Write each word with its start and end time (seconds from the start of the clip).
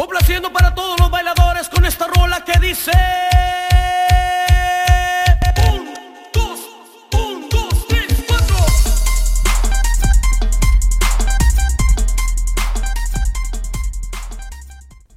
Complaciendo 0.00 0.50
para 0.50 0.74
todos 0.74 0.98
los 0.98 1.10
bailadores 1.10 1.68
con 1.68 1.84
esta 1.84 2.06
rola 2.06 2.42
que 2.42 2.58
dice. 2.58 2.90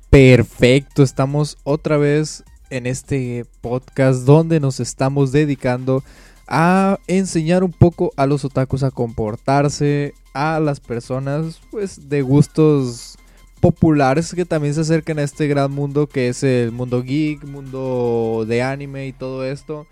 Perfecto, 0.09 1.01
estamos 1.01 1.57
otra 1.63 1.95
vez 1.95 2.43
en 2.69 2.85
este 2.85 3.45
podcast 3.61 4.25
donde 4.25 4.59
nos 4.59 4.81
estamos 4.81 5.31
dedicando 5.31 6.03
a 6.45 6.99
enseñar 7.07 7.63
un 7.63 7.71
poco 7.71 8.11
a 8.17 8.25
los 8.25 8.43
otakus 8.43 8.83
a 8.83 8.91
comportarse, 8.91 10.13
a 10.33 10.59
las 10.59 10.81
personas 10.81 11.61
pues 11.71 12.09
de 12.09 12.21
gustos 12.21 13.17
populares 13.63 14.33
que 14.35 14.43
también 14.43 14.73
se 14.73 14.81
acercan 14.81 15.19
a 15.19 15.23
este 15.23 15.47
gran 15.47 15.71
mundo 15.71 16.07
que 16.07 16.27
es 16.27 16.43
el 16.43 16.73
mundo 16.73 17.01
geek, 17.01 17.45
mundo 17.45 18.43
de 18.45 18.61
anime 18.61 19.07
y 19.07 19.13
todo 19.13 19.45
esto. 19.45 19.87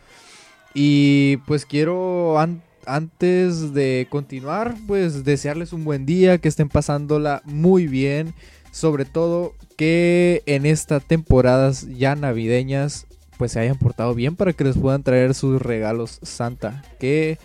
Y 0.73 1.37
pues 1.47 1.65
quiero 1.65 2.37
an- 2.37 2.61
antes 2.85 3.73
de 3.73 4.07
continuar 4.09 4.75
pues 4.87 5.23
desearles 5.23 5.71
un 5.71 5.85
buen 5.85 6.05
día, 6.05 6.37
que 6.37 6.49
estén 6.49 6.67
pasándola 6.67 7.41
muy 7.45 7.87
bien, 7.87 8.33
sobre 8.73 9.05
todo 9.05 9.53
que 9.77 10.43
en 10.47 10.65
estas 10.65 11.05
temporadas 11.05 11.87
ya 11.97 12.15
navideñas 12.15 13.07
pues 13.37 13.53
se 13.53 13.61
hayan 13.61 13.77
portado 13.77 14.13
bien 14.13 14.35
para 14.35 14.51
que 14.51 14.65
les 14.65 14.77
puedan 14.77 15.03
traer 15.03 15.33
sus 15.33 15.61
regalos 15.61 16.19
Santa. 16.23 16.83
Que 16.99 17.37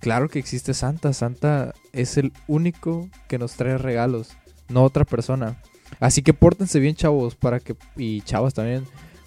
claro 0.00 0.28
que 0.28 0.38
existe 0.38 0.74
Santa, 0.74 1.14
Santa 1.14 1.72
es 1.94 2.18
el 2.18 2.30
único 2.46 3.08
que 3.26 3.38
nos 3.38 3.54
trae 3.54 3.78
regalos, 3.78 4.36
no 4.72 4.84
otra 4.84 5.04
persona. 5.04 5.60
Así 6.00 6.22
que 6.22 6.34
pórtense 6.34 6.80
bien 6.80 6.94
chavos 6.94 7.34
para 7.34 7.60
que 7.60 7.76
y 7.96 8.22
chavas 8.22 8.54
también 8.54 8.84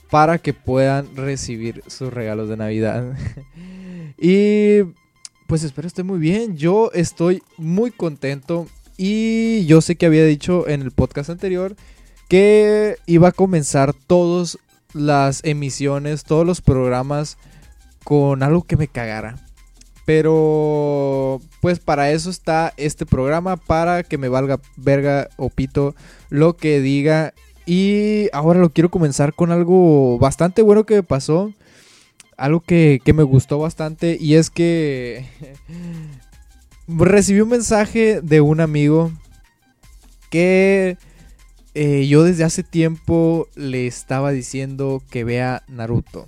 para 0.10 0.38
que 0.38 0.54
puedan 0.54 1.16
recibir 1.16 1.84
sus 1.88 2.14
regalos 2.14 2.50
de 2.50 2.58
Navidad. 2.58 3.18
y 4.18 4.84
pues 5.48 5.64
espero 5.64 5.88
esté 5.88 6.04
muy 6.04 6.20
bien. 6.20 6.58
Yo 6.58 6.92
estoy 6.94 7.44
muy 7.58 7.92
contento 7.92 8.68
y 8.98 9.66
yo 9.66 9.82
sé 9.82 9.96
que 9.96 10.06
había 10.06 10.26
dicho 10.26 10.68
en 10.68 10.82
el 10.82 10.92
podcast 10.92 11.30
anterior 11.30 11.76
que 12.30 12.98
iba 13.06 13.30
a 13.30 13.34
comenzar 13.34 13.94
todas 13.94 14.58
las 14.94 15.44
emisiones, 15.44 16.24
todos 16.24 16.46
los 16.46 16.62
programas 16.62 17.38
con 18.04 18.42
algo 18.42 18.64
que 18.64 18.78
me 18.78 18.88
cagara. 18.88 19.45
Pero 20.06 21.42
pues 21.62 21.80
para 21.80 22.12
eso 22.12 22.30
está 22.30 22.74
este 22.78 23.06
programa, 23.06 23.58
para 23.58 24.04
que 24.04 24.18
me 24.18 24.30
valga 24.30 24.60
verga 24.78 25.30
o 25.38 25.50
pito 25.50 25.96
lo 26.30 26.56
que 26.56 26.80
diga. 26.80 27.34
Y 27.66 28.30
ahora 28.32 28.60
lo 28.60 28.70
quiero 28.70 28.90
comenzar 28.90 29.34
con 29.34 29.52
algo 29.52 30.20
bastante 30.20 30.62
bueno 30.62 30.86
que 30.86 30.96
me 30.96 31.04
pasó. 31.04 31.52
Algo 32.38 32.60
que, 32.60 33.02
que 33.04 33.14
me 33.14 33.24
gustó 33.24 33.60
bastante 33.60 34.18
y 34.20 34.36
es 34.36 34.50
que 34.50 35.26
recibí 36.88 37.40
un 37.40 37.50
mensaje 37.50 38.22
de 38.22 38.42
un 38.42 38.60
amigo 38.60 39.12
que 40.30 40.98
eh, 41.76 42.08
yo 42.08 42.24
desde 42.24 42.46
hace 42.46 42.64
tiempo 42.64 43.48
le 43.56 43.86
estaba 43.86 44.32
diciendo 44.32 45.04
que 45.10 45.24
vea 45.24 45.64
Naruto. 45.68 46.26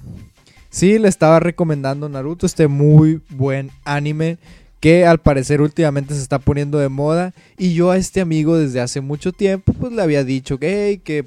Sí, 0.77 0.99
le 0.99 1.07
estaba 1.07 1.39
recomendando 1.39 2.07
Naruto, 2.07 2.45
este 2.45 2.67
muy 2.67 3.19
buen 3.29 3.71
anime 3.83 4.37
que 4.79 5.07
al 5.07 5.17
parecer 5.17 5.59
últimamente 5.59 6.13
se 6.13 6.21
está 6.21 6.37
poniendo 6.37 6.77
de 6.77 6.87
moda. 6.87 7.33
Y 7.57 7.73
yo 7.73 7.89
a 7.89 7.97
este 7.97 8.21
amigo 8.21 8.55
desde 8.55 8.79
hace 8.79 9.01
mucho 9.01 9.31
tiempo 9.33 9.73
pues 9.73 9.91
le 9.91 10.03
había 10.03 10.23
dicho 10.23 10.59
que, 10.59 10.85
hey, 10.89 11.01
que 11.03 11.25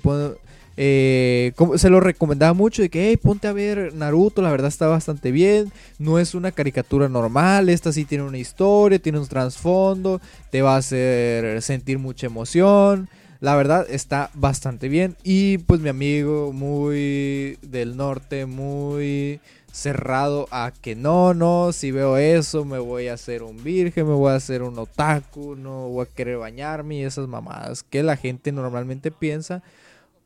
eh, 0.76 1.50
como- 1.56 1.76
se 1.78 1.90
lo 1.90 1.98
recomendaba 1.98 2.52
mucho 2.52 2.80
de 2.80 2.90
que, 2.90 3.08
hey, 3.08 3.16
ponte 3.16 3.48
a 3.48 3.52
ver 3.52 3.92
Naruto, 3.92 4.40
la 4.40 4.52
verdad 4.52 4.68
está 4.68 4.86
bastante 4.86 5.32
bien. 5.32 5.72
No 5.98 6.20
es 6.20 6.36
una 6.36 6.52
caricatura 6.52 7.08
normal, 7.08 7.70
esta 7.70 7.92
sí 7.92 8.04
tiene 8.04 8.22
una 8.22 8.38
historia, 8.38 9.00
tiene 9.00 9.18
un 9.18 9.26
trasfondo, 9.26 10.20
te 10.52 10.62
va 10.62 10.76
a 10.76 10.78
hacer 10.78 11.60
sentir 11.60 11.98
mucha 11.98 12.28
emoción. 12.28 13.08
La 13.40 13.56
verdad 13.56 13.86
está 13.88 14.30
bastante 14.34 14.88
bien. 14.88 15.16
Y 15.24 15.58
pues 15.58 15.80
mi 15.80 15.88
amigo 15.88 16.52
muy 16.52 17.58
del 17.62 17.96
norte, 17.96 18.44
muy 18.46 19.40
cerrado 19.72 20.46
a 20.50 20.72
que 20.78 20.94
no, 20.94 21.32
no, 21.32 21.72
si 21.72 21.90
veo 21.90 22.16
eso 22.16 22.64
me 22.64 22.78
voy 22.78 23.08
a 23.08 23.14
hacer 23.14 23.42
un 23.42 23.62
virgen, 23.62 24.06
me 24.06 24.14
voy 24.14 24.32
a 24.32 24.36
hacer 24.36 24.62
un 24.62 24.78
otaku, 24.78 25.54
no 25.54 25.88
voy 25.88 26.06
a 26.06 26.14
querer 26.14 26.38
bañarme 26.38 26.96
y 26.96 27.04
esas 27.04 27.28
mamadas 27.28 27.84
que 27.84 28.02
la 28.02 28.16
gente 28.16 28.52
normalmente 28.52 29.10
piensa 29.10 29.62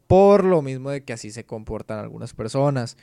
por 0.07 0.45
lo 0.45 0.63
mismo 0.63 0.91
de 0.91 1.03
que 1.03 1.13
así 1.13 1.31
se 1.31 1.45
comportan 1.45 1.99
algunas 1.99 2.33
personas. 2.33 2.97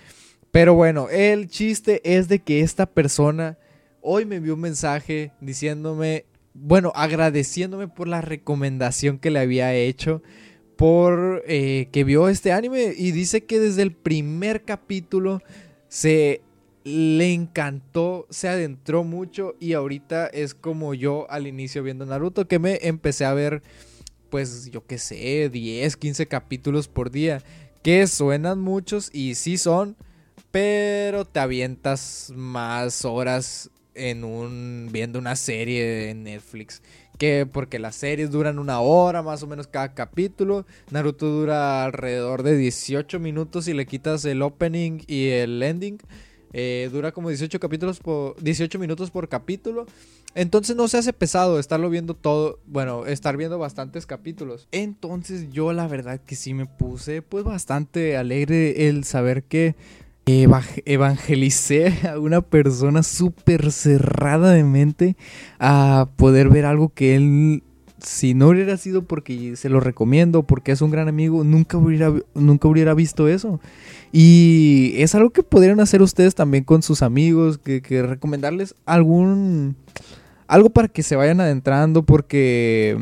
Pero 0.52 0.74
bueno, 0.74 1.10
el 1.10 1.48
chiste 1.48 2.02
es 2.04 2.28
de 2.28 2.40
que 2.40 2.62
esta 2.62 2.86
persona 2.86 3.58
hoy 4.02 4.26
me 4.26 4.38
envió 4.38 4.56
un 4.56 4.62
mensaje 4.62 5.32
diciéndome, 5.40 6.26
bueno, 6.54 6.92
agradeciéndome 6.96 7.88
por 7.88 8.08
la 8.08 8.22
recomendación 8.22 9.20
que 9.20 9.32
le 9.32 9.40
había 9.40 9.74
hecho, 9.74 10.22
por 10.76 11.44
eh, 11.48 11.90
que 11.92 12.04
vio 12.04 12.28
este 12.28 12.52
anime 12.52 12.94
y 12.98 13.12
dice 13.12 13.46
que 13.46 13.60
desde 13.60 13.84
el 13.84 13.92
primer 13.92 14.64
capítulo 14.64 15.42
se 15.88 16.42
le 16.84 17.34
encantó, 17.34 18.26
se 18.30 18.48
adentró 18.48 19.04
mucho 19.04 19.56
y 19.60 19.74
ahorita 19.74 20.28
es 20.28 20.56
como 20.56 20.94
yo 20.94 21.30
al 21.30 21.48
inicio 21.48 21.84
viendo 21.84 22.06
Naruto, 22.06 22.48
que 22.48 22.60
me 22.60 22.80
empecé 22.82 23.26
a 23.26 23.34
ver, 23.34 23.62
pues 24.30 24.72
yo 24.72 24.86
qué 24.86 24.98
sé, 24.98 25.50
10, 25.50 25.96
15 25.96 26.28
capítulos 26.28 26.88
por 26.88 27.12
día, 27.12 27.44
que 27.84 28.08
suenan 28.08 28.60
muchos 28.60 29.10
y 29.14 29.36
sí 29.36 29.58
son, 29.58 29.96
pero 30.50 31.26
te 31.26 31.40
avientas 31.40 32.34
más 32.36 33.06
horas 33.06 33.70
en 33.96 34.24
un 34.24 34.90
viendo 34.92 35.20
una 35.20 35.36
serie 35.36 35.86
de 35.86 36.14
Netflix 36.14 36.82
que 37.18 37.46
porque 37.46 37.78
las 37.78 37.96
series 37.96 38.32
duran 38.32 38.58
una 38.58 38.80
hora 38.80 39.22
más 39.22 39.44
o 39.44 39.48
menos 39.48 39.68
cada 39.68 39.94
capítulo 39.94 40.66
Naruto 40.90 41.28
dura 41.28 41.84
alrededor 41.84 42.44
de 42.44 42.58
18 42.58 43.20
minutos 43.20 43.66
si 43.66 43.74
le 43.74 43.86
quitas 43.86 44.26
el 44.26 44.42
opening 44.42 45.02
y 45.08 45.28
el 45.30 45.62
ending 45.62 46.00
eh, 46.54 46.90
dura 46.92 47.12
como 47.12 47.30
18 47.30 47.60
capítulos 47.60 48.00
por 48.00 48.42
18 48.42 48.78
minutos 48.78 49.10
por 49.10 49.30
capítulo. 49.30 49.86
Entonces 50.36 50.76
no 50.76 50.88
se 50.88 50.98
hace 50.98 51.14
pesado 51.14 51.60
estarlo 51.60 51.90
viendo 51.90 52.14
todo 52.14 52.60
bueno 52.66 53.06
estar 53.06 53.38
viendo 53.38 53.58
bastantes 53.58 54.06
capítulos. 54.06 54.68
Entonces 54.72 55.50
yo 55.52 55.74
la 55.74 55.88
verdad 55.88 56.20
que 56.20 56.36
sí 56.36 56.54
me 56.54 56.66
puse 56.66 57.22
pues 57.22 57.44
bastante 57.44 58.18
alegre 58.18 58.88
el 58.88 59.04
saber 59.04 59.44
que 59.44 59.76
evangelicé 60.26 61.94
a 62.10 62.20
una 62.20 62.42
persona 62.42 63.04
súper 63.04 63.72
cerrada 63.72 64.52
de 64.52 64.64
mente 64.64 65.16
a 65.60 66.10
poder 66.16 66.50
ver 66.50 66.66
algo 66.66 66.90
que 66.90 67.16
él, 67.16 67.64
si 68.00 68.34
no 68.34 68.50
hubiera 68.50 68.78
sido 68.78 69.04
porque 69.04 69.56
se 69.56 69.70
lo 69.70 69.80
recomiendo, 69.80 70.44
porque 70.44 70.72
es 70.72 70.82
un 70.82 70.92
gran 70.92 71.08
amigo, 71.08 71.44
nunca 71.44 71.78
hubiera, 71.78 72.14
nunca 72.34 72.68
hubiera 72.68 72.94
visto 72.94 73.28
eso. 73.28 73.60
Y 74.12 74.94
es 74.98 75.16
algo 75.16 75.30
que 75.30 75.44
podrían 75.44 75.80
hacer 75.80 76.02
ustedes 76.02 76.36
también 76.36 76.64
con 76.64 76.84
sus 76.84 77.02
amigos, 77.02 77.58
que, 77.58 77.82
que 77.82 78.04
recomendarles 78.04 78.76
algún... 78.86 79.76
Algo 80.48 80.70
para 80.70 80.90
que 80.90 81.02
se 81.02 81.16
vayan 81.16 81.40
adentrando, 81.40 82.04
porque 82.04 82.98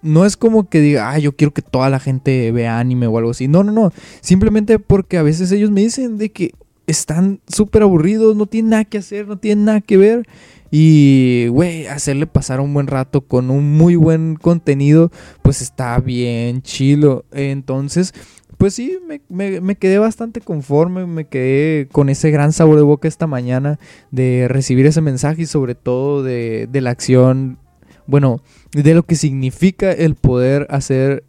no 0.00 0.24
es 0.24 0.38
como 0.38 0.68
que 0.70 0.80
diga, 0.80 1.10
ah, 1.10 1.18
yo 1.18 1.36
quiero 1.36 1.52
que 1.52 1.60
toda 1.60 1.90
la 1.90 2.00
gente 2.00 2.50
vea 2.50 2.78
anime 2.78 3.06
o 3.06 3.18
algo 3.18 3.32
así. 3.32 3.46
No, 3.46 3.62
no, 3.62 3.72
no. 3.72 3.92
Simplemente 4.22 4.78
porque 4.78 5.18
a 5.18 5.22
veces 5.22 5.52
ellos 5.52 5.70
me 5.70 5.82
dicen 5.82 6.16
de 6.16 6.30
que 6.30 6.54
están 6.86 7.40
súper 7.46 7.82
aburridos, 7.82 8.36
no 8.36 8.46
tienen 8.46 8.70
nada 8.70 8.84
que 8.84 8.98
hacer, 8.98 9.26
no 9.26 9.38
tienen 9.38 9.64
nada 9.64 9.80
que 9.80 9.96
ver. 9.96 10.26
Y, 10.70 11.46
güey, 11.48 11.86
hacerle 11.86 12.26
pasar 12.26 12.60
un 12.60 12.74
buen 12.74 12.88
rato 12.88 13.20
con 13.20 13.50
un 13.50 13.72
muy 13.76 13.94
buen 13.94 14.34
contenido, 14.34 15.12
pues 15.42 15.62
está 15.62 15.98
bien 16.00 16.62
chilo. 16.62 17.24
Entonces, 17.32 18.12
pues 18.58 18.74
sí, 18.74 18.98
me, 19.06 19.20
me- 19.60 19.76
quedé 19.76 19.98
bastante 19.98 20.40
conforme, 20.40 21.06
me 21.06 21.26
quedé 21.26 21.86
con 21.92 22.08
ese 22.08 22.30
gran 22.30 22.52
sabor 22.52 22.76
de 22.76 22.82
boca 22.82 23.06
esta 23.06 23.26
mañana 23.28 23.78
de 24.10 24.46
recibir 24.48 24.86
ese 24.86 25.00
mensaje 25.00 25.42
y 25.42 25.46
sobre 25.46 25.74
todo 25.76 26.22
de, 26.24 26.66
de 26.70 26.80
la 26.80 26.90
acción, 26.90 27.58
bueno, 28.06 28.40
de 28.72 28.94
lo 28.94 29.04
que 29.04 29.14
significa 29.14 29.92
el 29.92 30.16
poder 30.16 30.66
hacer 30.70 31.24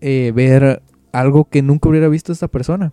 eh, 0.00 0.32
ver 0.34 0.82
algo 1.12 1.44
que 1.44 1.62
nunca 1.62 1.88
hubiera 1.88 2.08
visto 2.08 2.32
esta 2.32 2.48
persona. 2.48 2.92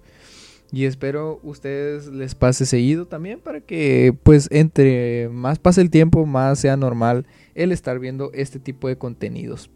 Y 0.71 0.85
espero 0.85 1.39
ustedes 1.41 2.07
les 2.07 2.35
pase 2.35 2.65
seguido 2.65 3.07
también 3.07 3.39
para 3.39 3.61
que 3.61 4.15
pues 4.23 4.47
entre 4.51 5.29
más 5.29 5.57
pase 5.57 5.81
el 5.81 5.89
tiempo, 5.89 6.25
más 6.25 6.59
sea 6.59 6.77
normal 6.77 7.25
el 7.55 7.71
estar 7.71 7.97
viendo 7.99 8.31
este 8.33 8.59
tipo 8.59 8.87
de 8.87 8.97
contenidos. 8.97 9.71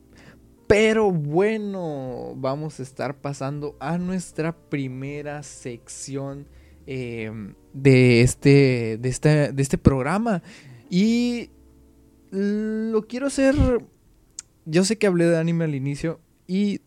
Pero 0.68 1.12
bueno, 1.12 2.34
vamos 2.36 2.80
a 2.80 2.84
estar 2.84 3.16
pasando 3.16 3.76
a 3.80 3.98
nuestra 3.98 4.56
primera 4.56 5.44
sección 5.44 6.48
eh, 6.88 7.32
de, 7.74 8.22
este, 8.22 8.98
de, 9.00 9.10
este, 9.10 9.52
de 9.52 9.62
este 9.62 9.78
programa. 9.78 10.42
Y 10.90 11.50
lo 12.32 13.08
quiero 13.08 13.28
hacer... 13.28 13.56
Yo 14.66 14.86
sé 14.86 14.98
que 14.98 15.08
hablé 15.08 15.26
de 15.26 15.38
anime 15.38 15.66
al 15.66 15.76
inicio 15.76 16.22
y 16.48 16.80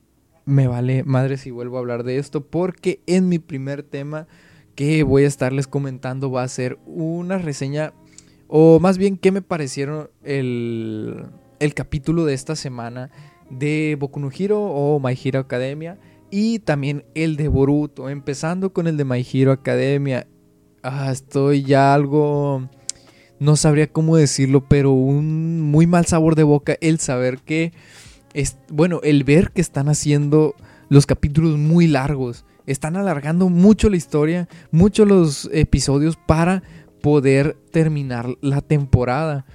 me 0.46 0.68
vale 0.68 1.04
madre 1.04 1.36
si 1.36 1.50
vuelvo 1.50 1.76
a 1.76 1.80
hablar 1.80 2.04
de 2.04 2.18
esto 2.18 2.46
porque 2.46 3.00
en 3.06 3.28
mi 3.28 3.38
primer 3.38 3.82
tema 3.82 4.26
que 4.74 5.02
voy 5.02 5.24
a 5.24 5.28
estarles 5.28 5.66
comentando 5.66 6.30
va 6.30 6.42
a 6.42 6.48
ser 6.48 6.78
una 6.86 7.36
reseña 7.38 7.92
o 8.48 8.80
más 8.80 8.96
bien 8.96 9.18
qué 9.18 9.32
me 9.32 9.42
parecieron 9.42 10.08
el, 10.22 11.26
el 11.58 11.74
capítulo 11.74 12.24
de 12.24 12.34
esta 12.34 12.56
semana 12.56 13.10
de 13.50 13.96
Boku 13.98 14.20
no 14.20 14.30
Hero 14.30 14.62
o 14.62 15.00
My 15.00 15.18
Hero 15.22 15.40
Academia 15.40 15.98
y 16.30 16.60
también 16.60 17.04
el 17.14 17.36
de 17.36 17.48
Boruto, 17.48 18.08
empezando 18.08 18.72
con 18.72 18.86
el 18.88 18.96
de 18.96 19.04
My 19.04 19.24
Hero 19.32 19.52
Academia. 19.52 20.26
Ah, 20.82 21.10
estoy 21.12 21.62
ya 21.62 21.94
algo 21.94 22.68
no 23.38 23.56
sabría 23.56 23.86
cómo 23.86 24.16
decirlo, 24.16 24.66
pero 24.66 24.92
un 24.92 25.60
muy 25.60 25.86
mal 25.86 26.06
sabor 26.06 26.34
de 26.36 26.42
boca 26.42 26.76
el 26.80 26.98
saber 26.98 27.38
que 27.38 27.72
es 28.36 28.58
bueno, 28.68 29.00
el 29.02 29.24
ver 29.24 29.50
que 29.50 29.62
están 29.62 29.88
haciendo 29.88 30.54
los 30.90 31.06
capítulos 31.06 31.56
muy 31.56 31.86
largos, 31.86 32.44
están 32.66 32.96
alargando 32.96 33.48
mucho 33.48 33.88
la 33.88 33.96
historia, 33.96 34.46
mucho 34.70 35.06
los 35.06 35.48
episodios 35.54 36.16
para 36.16 36.62
poder 37.00 37.56
terminar 37.70 38.28
la 38.42 38.60
temporada. 38.60 39.46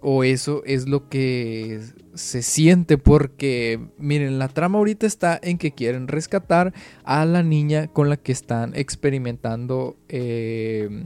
O 0.00 0.24
eso 0.24 0.62
es 0.66 0.88
lo 0.88 1.08
que 1.08 1.80
se 2.14 2.42
siente 2.42 2.98
porque, 2.98 3.80
miren, 3.98 4.38
la 4.38 4.48
trama 4.48 4.78
ahorita 4.78 5.06
está 5.06 5.38
en 5.40 5.56
que 5.56 5.72
quieren 5.72 6.08
rescatar 6.08 6.74
a 7.04 7.24
la 7.24 7.42
niña 7.42 7.86
con 7.86 8.10
la 8.10 8.16
que 8.16 8.32
están 8.32 8.72
experimentando 8.74 9.96
eh, 10.08 11.04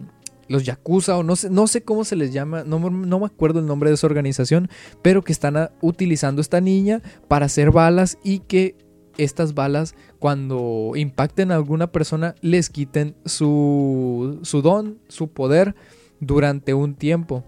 los 0.49 0.65
Yakuza 0.65 1.17
o 1.17 1.23
no 1.23 1.37
sé, 1.37 1.51
no 1.51 1.67
sé 1.67 1.83
cómo 1.83 2.05
se 2.05 2.17
les 2.17 2.33
llama, 2.33 2.65
no, 2.65 2.79
no, 2.91 3.21
me 3.21 3.27
acuerdo 3.27 3.61
el 3.61 3.67
nombre 3.67 3.91
de 3.91 3.95
esa 3.95 4.07
organización, 4.07 4.69
pero 5.03 5.23
que 5.23 5.33
están 5.33 5.71
utilizando 5.81 6.41
esta 6.41 6.61
niña 6.61 7.03
para 7.29 7.47
hacer 7.47 7.71
balas 7.71 8.19
y 8.25 8.41
que 8.41 8.77
estas 9.19 9.55
balas 9.55 9.95
cuando 10.19 10.93
impacten 10.95 11.51
a 11.51 11.57
alguna 11.57 11.93
persona 11.93 12.35
les 12.41 12.71
quiten 12.71 13.17
su, 13.25 14.39
su 14.43 14.63
don, 14.63 14.99
su 15.09 15.29
poder 15.29 15.75
durante 16.21 16.75
un 16.75 16.95
tiempo. 16.95 17.45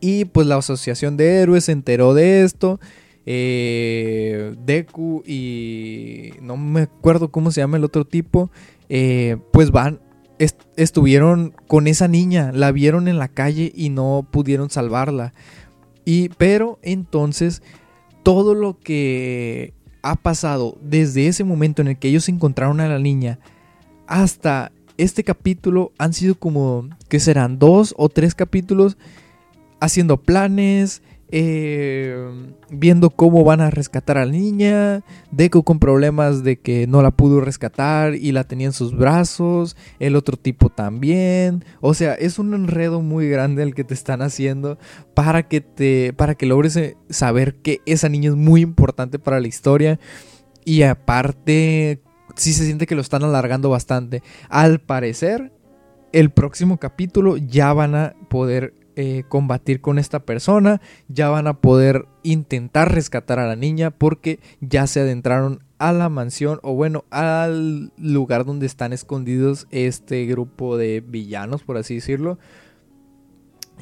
Y 0.00 0.26
pues 0.26 0.46
la 0.46 0.56
Asociación 0.56 1.16
de 1.16 1.40
Héroes 1.40 1.64
se 1.64 1.72
enteró 1.72 2.12
de 2.12 2.42
esto. 2.42 2.78
Eh, 3.26 4.54
Deku 4.66 5.22
y 5.26 6.32
no 6.42 6.58
me 6.58 6.82
acuerdo 6.82 7.30
cómo 7.30 7.50
se 7.50 7.62
llama 7.62 7.78
el 7.78 7.84
otro 7.84 8.04
tipo. 8.04 8.50
Eh, 8.90 9.38
pues 9.50 9.70
van 9.70 10.00
estuvieron 10.38 11.54
con 11.66 11.86
esa 11.86 12.08
niña, 12.08 12.50
la 12.52 12.72
vieron 12.72 13.08
en 13.08 13.18
la 13.18 13.28
calle 13.28 13.72
y 13.74 13.90
no 13.90 14.26
pudieron 14.30 14.70
salvarla. 14.70 15.32
Y 16.04 16.28
pero 16.30 16.78
entonces 16.82 17.62
todo 18.22 18.54
lo 18.54 18.78
que 18.78 19.74
ha 20.02 20.16
pasado 20.16 20.76
desde 20.82 21.28
ese 21.28 21.44
momento 21.44 21.82
en 21.82 21.88
el 21.88 21.98
que 21.98 22.08
ellos 22.08 22.28
encontraron 22.28 22.80
a 22.80 22.88
la 22.88 22.98
niña 22.98 23.38
hasta 24.06 24.70
este 24.96 25.24
capítulo 25.24 25.92
han 25.98 26.12
sido 26.12 26.34
como 26.34 26.88
que 27.08 27.20
serán 27.20 27.58
dos 27.58 27.94
o 27.96 28.08
tres 28.08 28.34
capítulos 28.34 28.96
haciendo 29.80 30.18
planes, 30.18 31.02
eh, 31.36 32.16
viendo 32.70 33.10
cómo 33.10 33.42
van 33.42 33.60
a 33.60 33.68
rescatar 33.68 34.18
a 34.18 34.24
la 34.24 34.30
niña, 34.30 35.02
Deku 35.32 35.64
con 35.64 35.80
problemas 35.80 36.44
de 36.44 36.60
que 36.60 36.86
no 36.86 37.02
la 37.02 37.10
pudo 37.10 37.40
rescatar 37.40 38.14
y 38.14 38.30
la 38.30 38.44
tenía 38.44 38.68
en 38.68 38.72
sus 38.72 38.96
brazos, 38.96 39.76
el 39.98 40.14
otro 40.14 40.36
tipo 40.36 40.68
también, 40.68 41.64
o 41.80 41.92
sea, 41.92 42.14
es 42.14 42.38
un 42.38 42.54
enredo 42.54 43.00
muy 43.00 43.28
grande 43.28 43.64
el 43.64 43.74
que 43.74 43.82
te 43.82 43.94
están 43.94 44.22
haciendo 44.22 44.78
para 45.14 45.48
que 45.48 45.60
te 45.60 46.12
para 46.12 46.36
que 46.36 46.46
logres 46.46 46.76
eh, 46.76 46.96
saber 47.10 47.56
que 47.56 47.80
esa 47.84 48.08
niña 48.08 48.30
es 48.30 48.36
muy 48.36 48.60
importante 48.60 49.18
para 49.18 49.40
la 49.40 49.48
historia 49.48 49.98
y 50.64 50.82
aparte 50.82 52.00
sí 52.36 52.52
se 52.52 52.64
siente 52.64 52.86
que 52.86 52.94
lo 52.94 53.00
están 53.00 53.24
alargando 53.24 53.70
bastante. 53.70 54.22
Al 54.50 54.80
parecer, 54.80 55.52
el 56.12 56.30
próximo 56.30 56.78
capítulo 56.78 57.38
ya 57.38 57.72
van 57.72 57.96
a 57.96 58.14
poder 58.28 58.83
eh, 58.96 59.24
combatir 59.28 59.80
con 59.80 59.98
esta 59.98 60.20
persona, 60.20 60.80
ya 61.08 61.28
van 61.28 61.48
a 61.48 61.60
poder 61.60 62.06
intentar 62.22 62.94
rescatar 62.94 63.40
a 63.40 63.48
la 63.48 63.56
niña 63.56 63.90
porque 63.90 64.38
ya 64.60 64.86
se 64.86 65.00
adentraron 65.00 65.64
a 65.78 65.92
la 65.92 66.08
mansión 66.08 66.60
o 66.62 66.74
bueno 66.74 67.04
al 67.10 67.92
lugar 67.98 68.44
donde 68.44 68.66
están 68.66 68.92
escondidos 68.92 69.66
este 69.72 70.24
grupo 70.26 70.76
de 70.76 71.00
villanos 71.00 71.64
por 71.64 71.76
así 71.76 71.96
decirlo. 71.96 72.38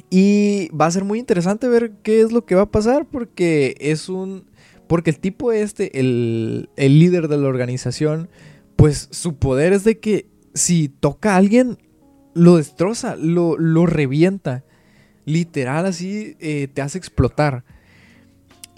Y 0.09 0.69
va 0.69 0.87
a 0.87 0.91
ser 0.91 1.03
muy 1.03 1.19
interesante 1.19 1.67
ver 1.67 1.93
qué 2.01 2.21
es 2.21 2.31
lo 2.31 2.45
que 2.45 2.55
va 2.55 2.63
a 2.63 2.71
pasar 2.71 3.07
porque 3.07 3.75
es 3.79 4.09
un 4.09 4.45
porque 4.87 5.11
el 5.11 5.19
tipo 5.19 5.51
este 5.51 5.99
el, 5.99 6.69
el 6.75 6.99
líder 6.99 7.27
de 7.27 7.37
la 7.37 7.47
organización 7.47 8.29
pues 8.75 9.09
su 9.11 9.35
poder 9.35 9.73
es 9.73 9.83
de 9.83 9.99
que 9.99 10.27
si 10.55 10.89
toca 10.89 11.35
a 11.35 11.37
alguien 11.37 11.77
lo 12.33 12.57
destroza 12.57 13.15
lo, 13.15 13.57
lo 13.57 13.85
revienta 13.85 14.63
literal 15.25 15.85
así 15.85 16.35
eh, 16.39 16.67
te 16.73 16.81
hace 16.81 16.97
explotar. 16.97 17.63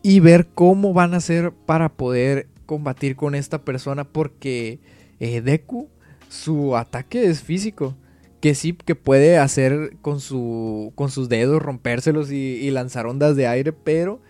Y 0.01 0.19
ver 0.19 0.47
cómo 0.53 0.93
van 0.93 1.13
a 1.13 1.17
hacer 1.17 1.51
para 1.51 1.89
poder 1.89 2.47
combatir 2.65 3.15
con 3.15 3.35
esta 3.35 3.63
persona 3.63 4.03
porque 4.03 4.79
eh, 5.19 5.41
Deku, 5.41 5.89
su 6.29 6.75
ataque 6.75 7.25
es 7.25 7.41
físico. 7.41 7.95
Que 8.41 8.53
sí, 8.53 8.73
que 8.73 8.93
puede 8.93 9.39
hacer 9.39 9.97
con, 10.01 10.19
su, 10.19 10.91
con 10.93 11.09
sus 11.09 11.29
dedos, 11.29 11.61
rompérselos 11.61 12.31
y, 12.31 12.69
lanzar 12.69 13.07
ondas 13.07 13.35
de 13.35 13.47
aire, 13.47 13.73
pero 13.73 14.21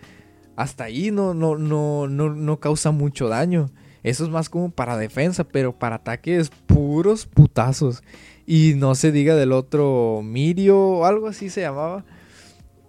hasta 0.56 0.84
ahí 0.84 1.10
no, 1.10 1.34
no, 1.34 1.58
no, 1.58 2.08
no, 2.08 2.34
no 2.34 2.60
causa 2.60 2.92
mucho 2.92 3.28
daño. 3.28 3.70
Eso 4.02 4.24
es 4.24 4.30
más 4.30 4.48
como 4.48 4.70
para 4.70 4.96
defensa, 4.96 5.44
pero 5.44 5.78
para 5.78 5.96
ataques 5.96 6.50
puros 6.66 7.26
putazos. 7.26 8.02
Y 8.46 8.74
no 8.76 8.94
se 8.94 9.10
diga 9.10 9.34
del 9.34 9.52
otro 9.52 10.20
Mirio 10.22 10.78
o 10.78 11.04
algo 11.04 11.26
así 11.26 11.50
se 11.50 11.62
llamaba. 11.62 12.04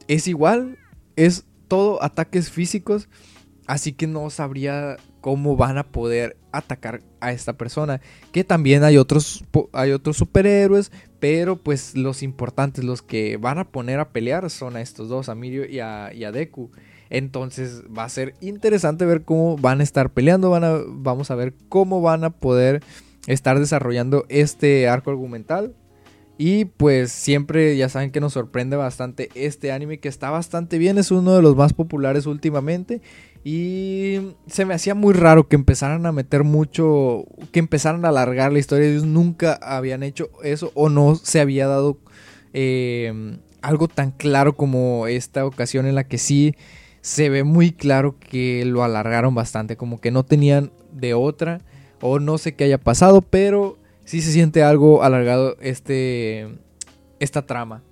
Es 0.08 0.28
igual, 0.28 0.78
es 1.16 1.46
todo 1.68 2.02
ataques 2.04 2.52
físicos. 2.52 3.10
Así 3.66 3.92
que 3.92 4.08
no 4.08 4.30
sabría 4.30 4.96
cómo 5.20 5.58
van 5.58 5.78
a 5.78 5.84
poder 5.84 6.38
atacar 6.54 7.02
a 7.20 7.34
esta 7.34 7.54
persona. 7.54 8.00
Que 8.32 8.44
también 8.44 8.84
hay 8.84 8.98
otros, 8.98 9.44
hay 9.74 9.92
otros 9.92 10.16
superhéroes. 10.16 10.92
Pero 11.20 11.58
pues 11.58 11.98
los 11.98 12.22
importantes, 12.22 12.86
los 12.86 13.02
que 13.02 13.38
van 13.38 13.58
a 13.58 13.68
poner 13.70 14.00
a 14.00 14.10
pelear 14.10 14.50
son 14.50 14.76
a 14.76 14.82
estos 14.82 15.10
dos, 15.10 15.28
a 15.28 15.36
Mirio 15.36 15.66
y 15.66 15.80
a, 15.80 16.32
Deku. 16.32 16.72
Entonces 17.10 17.84
va 17.86 18.04
a 18.04 18.10
ser 18.10 18.36
interesante 18.42 19.06
ver 19.06 19.24
cómo 19.24 19.58
van 19.58 19.82
a 19.82 19.84
estar 19.84 20.12
peleando. 20.12 20.52
Van 20.52 20.64
a, 20.64 20.78
vamos 20.88 21.32
a 21.32 21.36
ver 21.36 21.56
cómo 21.68 22.02
van 22.02 22.24
a 22.24 22.30
poder 22.30 22.84
estar 23.28 23.60
desarrollando 23.60 24.26
este 24.30 24.88
arco 24.88 25.12
argumental. 25.12 25.76
Y 26.40 26.66
pues 26.66 27.12
siempre 27.12 27.76
ya 27.78 27.90
saben 27.90 28.12
que 28.12 28.22
nos 28.22 28.34
sorprende 28.34 28.76
bastante 28.76 29.30
este 29.34 29.72
anime 29.72 30.00
que 30.00 30.08
está 30.08 30.30
bastante 30.30 30.78
bien, 30.78 31.00
es 31.00 31.10
uno 31.10 31.36
de 31.36 31.42
los 31.42 31.56
más 31.56 31.74
populares 31.74 32.28
últimamente. 32.28 33.02
Y 33.44 34.36
se 34.48 34.66
me 34.66 34.74
hacía 34.74 34.94
muy 34.94 35.14
raro 35.14 35.48
que 35.48 35.56
empezaran 35.56 36.06
a 36.06 36.12
meter 36.12 36.44
mucho, 36.44 37.26
que 37.52 37.60
empezaran 37.60 38.06
a 38.06 38.10
alargar 38.10 38.52
la 38.52 38.60
historia. 38.60 38.88
Ellos 38.88 39.06
nunca 39.06 39.54
habían 39.62 40.04
hecho 40.04 40.30
eso 40.44 40.72
o 40.76 40.90
no 40.90 41.16
se 41.16 41.40
había 41.40 41.68
dado 41.68 41.98
eh, 42.54 43.40
algo 43.62 43.88
tan 43.88 44.12
claro 44.12 44.56
como 44.56 45.08
esta 45.08 45.46
ocasión 45.46 45.88
en 45.88 45.96
la 45.96 46.08
que 46.08 46.18
sí 46.18 46.56
se 47.02 47.30
ve 47.30 47.44
muy 47.44 47.72
claro 47.72 48.18
que 48.20 48.66
lo 48.66 48.84
alargaron 48.84 49.34
bastante, 49.34 49.78
como 49.78 50.02
que 50.02 50.12
no 50.12 50.24
tenían 50.24 50.72
de 50.92 51.14
otra 51.14 51.62
o 52.02 52.20
no 52.20 52.38
sé 52.38 52.56
qué 52.56 52.66
haya 52.66 52.78
pasado, 52.78 53.22
pero 53.22 53.78
sí 54.04 54.22
se 54.22 54.32
siente 54.32 54.64
algo 54.64 55.04
alargado 55.04 55.58
este, 55.62 56.48
esta 57.20 57.46
trama. 57.46 57.84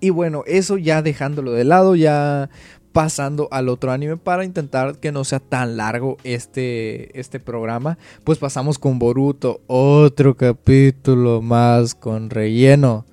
Y 0.00 0.10
bueno, 0.10 0.44
eso 0.46 0.78
ya 0.78 1.02
dejándolo 1.02 1.52
de 1.52 1.64
lado, 1.64 1.96
ya 1.96 2.50
pasando 2.92 3.48
al 3.50 3.68
otro 3.68 3.92
anime 3.92 4.16
para 4.16 4.44
intentar 4.44 4.98
que 4.98 5.12
no 5.12 5.24
sea 5.24 5.40
tan 5.40 5.76
largo 5.76 6.16
este, 6.24 7.18
este 7.18 7.40
programa, 7.40 7.98
pues 8.24 8.38
pasamos 8.38 8.78
con 8.78 8.98
Boruto, 8.98 9.60
otro 9.66 10.36
capítulo 10.36 11.42
más 11.42 11.94
con 11.94 12.30
relleno. 12.30 13.06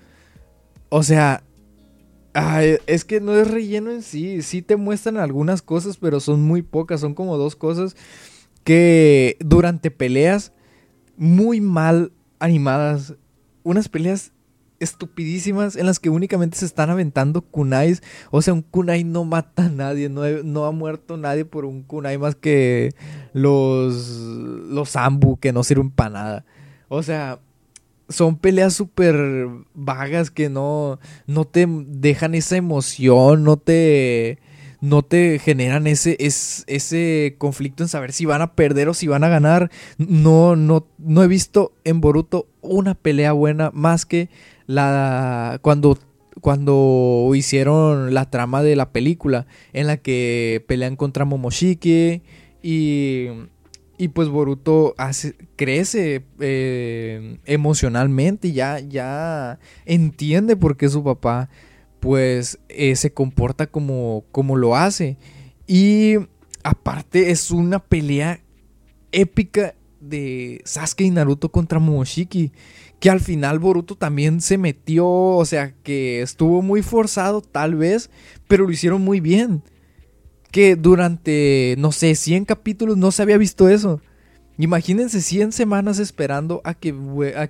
O 0.89 1.03
sea, 1.03 1.43
es 2.87 3.05
que 3.05 3.19
no 3.19 3.35
es 3.35 3.49
relleno 3.49 3.91
en 3.91 4.01
sí, 4.01 4.41
sí 4.41 4.61
te 4.61 4.75
muestran 4.75 5.17
algunas 5.17 5.61
cosas, 5.61 5.97
pero 5.97 6.19
son 6.19 6.41
muy 6.43 6.61
pocas, 6.61 7.01
son 7.01 7.13
como 7.13 7.37
dos 7.37 7.55
cosas 7.55 7.95
que 8.65 9.37
durante 9.39 9.91
peleas 9.91 10.51
muy 11.15 11.61
mal 11.61 12.11
animadas. 12.39 13.15
Unas 13.63 13.87
peleas 13.87 14.33
estupidísimas 14.79 15.75
en 15.77 15.85
las 15.85 15.99
que 15.99 16.09
únicamente 16.09 16.57
se 16.57 16.65
están 16.65 16.89
aventando 16.89 17.41
kunais. 17.41 18.03
O 18.31 18.41
sea, 18.41 18.53
un 18.53 18.63
kunai 18.63 19.03
no 19.03 19.23
mata 19.23 19.65
a 19.65 19.69
nadie, 19.69 20.09
no, 20.09 20.23
no 20.43 20.65
ha 20.65 20.71
muerto 20.71 21.15
nadie 21.15 21.45
por 21.45 21.63
un 21.63 21.83
kunai 21.83 22.17
más 22.17 22.35
que 22.35 22.93
los, 23.33 24.09
los 24.09 24.95
ambu 24.95 25.37
que 25.37 25.53
no 25.53 25.63
sirven 25.63 25.91
para 25.91 26.09
nada. 26.09 26.45
O 26.89 27.03
sea, 27.03 27.39
son 28.09 28.37
peleas 28.37 28.73
súper 28.73 29.15
vagas 29.73 30.31
que 30.31 30.49
no, 30.49 30.99
no 31.27 31.45
te 31.45 31.65
dejan 31.67 32.35
esa 32.35 32.57
emoción, 32.57 33.43
no 33.43 33.57
te 33.57 34.39
no 34.85 35.03
te 35.03 35.39
generan 35.39 35.87
ese, 35.87 36.15
es, 36.19 36.63
ese 36.67 37.35
conflicto 37.37 37.83
en 37.83 37.89
saber 37.89 38.13
si 38.13 38.25
van 38.25 38.41
a 38.41 38.53
perder 38.53 38.89
o 38.89 38.93
si 38.93 39.07
van 39.07 39.23
a 39.23 39.29
ganar. 39.29 39.71
No, 39.97 40.55
no, 40.55 40.87
no 40.97 41.23
he 41.23 41.27
visto 41.27 41.73
en 41.83 42.01
Boruto 42.01 42.47
una 42.61 42.95
pelea 42.95 43.33
buena 43.33 43.71
más 43.73 44.05
que 44.05 44.29
la 44.67 45.59
cuando 45.61 45.97
cuando 46.41 47.31
hicieron 47.33 48.13
la 48.13 48.29
trama 48.29 48.61
de 48.61 48.75
la 48.75 48.91
película 48.91 49.47
en 49.73 49.87
la 49.87 49.97
que 49.97 50.63
pelean 50.67 50.95
contra 50.95 51.25
Momoshiki 51.25 52.21
y 52.61 53.27
y 53.97 54.09
pues 54.09 54.27
Boruto 54.27 54.93
hace, 54.97 55.35
crece 55.55 56.25
eh, 56.39 57.37
emocionalmente, 57.45 58.51
ya, 58.51 58.79
ya 58.79 59.59
entiende 59.85 60.55
por 60.55 60.75
qué 60.77 60.89
su 60.89 61.03
papá 61.03 61.49
pues 62.05 62.59
eh, 62.69 62.95
se 62.95 63.13
comporta 63.13 63.65
como, 63.65 64.25
como 64.31 64.57
lo 64.57 64.75
hace. 64.75 65.17
Y 65.65 66.17
aparte 66.63 67.31
es 67.31 67.49
una 67.49 67.79
pelea 67.79 68.41
épica 69.11 69.73
de 69.99 70.61
Sasuke 70.65 71.01
y 71.01 71.09
Naruto 71.09 71.49
contra 71.49 71.79
Momoshiki. 71.79 72.51
Que 72.99 73.09
al 73.09 73.21
final 73.21 73.57
Boruto 73.57 73.95
también 73.95 74.39
se 74.39 74.59
metió, 74.59 75.07
o 75.07 75.43
sea, 75.45 75.73
que 75.81 76.21
estuvo 76.21 76.61
muy 76.61 76.83
forzado 76.83 77.41
tal 77.41 77.73
vez, 77.73 78.11
pero 78.47 78.65
lo 78.65 78.71
hicieron 78.71 79.01
muy 79.01 79.19
bien 79.19 79.63
que 80.51 80.75
durante, 80.75 81.73
no 81.79 81.91
sé, 81.91 82.13
100 82.13 82.45
capítulos 82.45 82.97
no 82.97 83.11
se 83.11 83.23
había 83.23 83.39
visto 83.39 83.67
eso. 83.67 83.99
Imagínense 84.59 85.21
100 85.21 85.53
semanas 85.53 85.97
esperando 85.97 86.61
a 86.65 86.75
que, 86.75 86.93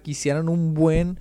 hicieran 0.05 0.47
un 0.47 0.73
buen 0.73 1.19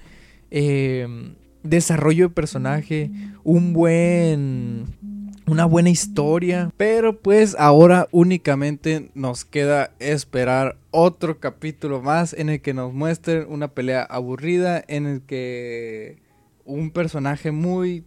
em, 0.52 1.34
desarrollo 1.64 2.28
de 2.28 2.34
personaje, 2.34 3.10
un 3.42 3.72
buen... 3.72 4.84
Una 5.46 5.66
buena 5.66 5.90
historia. 5.90 6.72
Pero 6.78 7.20
pues 7.20 7.54
ahora 7.58 8.08
únicamente 8.12 9.10
nos 9.14 9.44
queda 9.44 9.90
esperar 9.98 10.78
otro 10.90 11.38
capítulo 11.38 12.00
más 12.00 12.32
en 12.32 12.48
el 12.48 12.62
que 12.62 12.72
nos 12.72 12.94
muestren 12.94 13.44
una 13.50 13.68
pelea 13.68 14.04
aburrida, 14.04 14.82
en 14.88 15.04
el 15.04 15.20
que 15.20 16.16
un 16.64 16.90
personaje 16.90 17.50
muy 17.50 18.04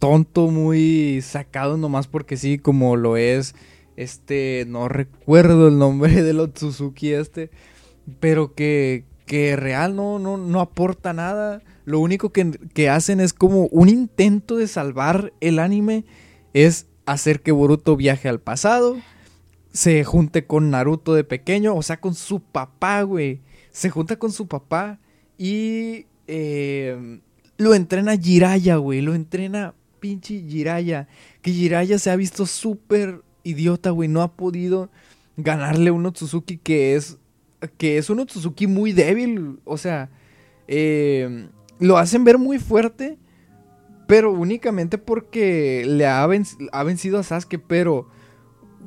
tonto, 0.00 0.48
muy 0.48 1.20
sacado 1.22 1.76
nomás 1.76 2.08
porque 2.08 2.36
sí, 2.36 2.58
como 2.58 2.96
lo 2.96 3.16
es 3.16 3.54
este, 3.98 4.64
no 4.68 4.88
recuerdo 4.88 5.68
el 5.68 5.78
nombre 5.78 6.22
de 6.22 6.32
los 6.32 6.50
Suzuki 6.54 7.12
este, 7.12 7.50
pero 8.20 8.54
que, 8.54 9.04
que 9.26 9.56
real 9.56 9.96
no, 9.96 10.18
no, 10.18 10.36
no 10.36 10.60
aporta 10.60 11.12
nada. 11.12 11.62
Lo 11.88 12.00
único 12.00 12.32
que, 12.32 12.50
que 12.74 12.90
hacen 12.90 13.18
es 13.18 13.32
como 13.32 13.66
un 13.68 13.88
intento 13.88 14.58
de 14.58 14.66
salvar 14.66 15.32
el 15.40 15.58
anime, 15.58 16.04
es 16.52 16.86
hacer 17.06 17.40
que 17.40 17.50
Boruto 17.50 17.96
viaje 17.96 18.28
al 18.28 18.40
pasado, 18.40 18.98
se 19.72 20.04
junte 20.04 20.46
con 20.46 20.68
Naruto 20.68 21.14
de 21.14 21.24
pequeño, 21.24 21.74
o 21.74 21.80
sea, 21.82 21.98
con 21.98 22.14
su 22.14 22.40
papá, 22.40 23.00
güey. 23.04 23.40
Se 23.70 23.88
junta 23.88 24.18
con 24.18 24.32
su 24.32 24.48
papá 24.48 24.98
y 25.38 26.04
eh, 26.26 27.20
lo 27.56 27.72
entrena 27.74 28.18
Jiraya, 28.18 28.76
güey. 28.76 29.00
Lo 29.00 29.14
entrena 29.14 29.74
pinche 29.98 30.44
Jiraya. 30.46 31.08
Que 31.40 31.52
Jiraya 31.52 31.98
se 31.98 32.10
ha 32.10 32.16
visto 32.16 32.44
súper 32.44 33.22
idiota, 33.44 33.88
güey. 33.90 34.10
No 34.10 34.20
ha 34.20 34.36
podido 34.36 34.90
ganarle 35.38 35.88
a 35.88 35.94
un 35.94 36.04
Otsutsuki 36.04 36.58
que 36.58 36.96
es. 36.96 37.16
Que 37.78 37.96
es 37.96 38.10
un 38.10 38.20
Otsutsuki 38.20 38.66
muy 38.66 38.92
débil. 38.92 39.58
O 39.64 39.78
sea. 39.78 40.10
Eh, 40.66 41.48
lo 41.78 41.98
hacen 41.98 42.24
ver 42.24 42.38
muy 42.38 42.58
fuerte. 42.58 43.18
Pero 44.06 44.32
únicamente 44.32 44.96
porque 44.96 45.84
le 45.86 46.06
ha, 46.06 46.26
vencido 46.26 47.18
a 47.18 47.22
Sasuke. 47.22 47.58
Pero. 47.58 48.08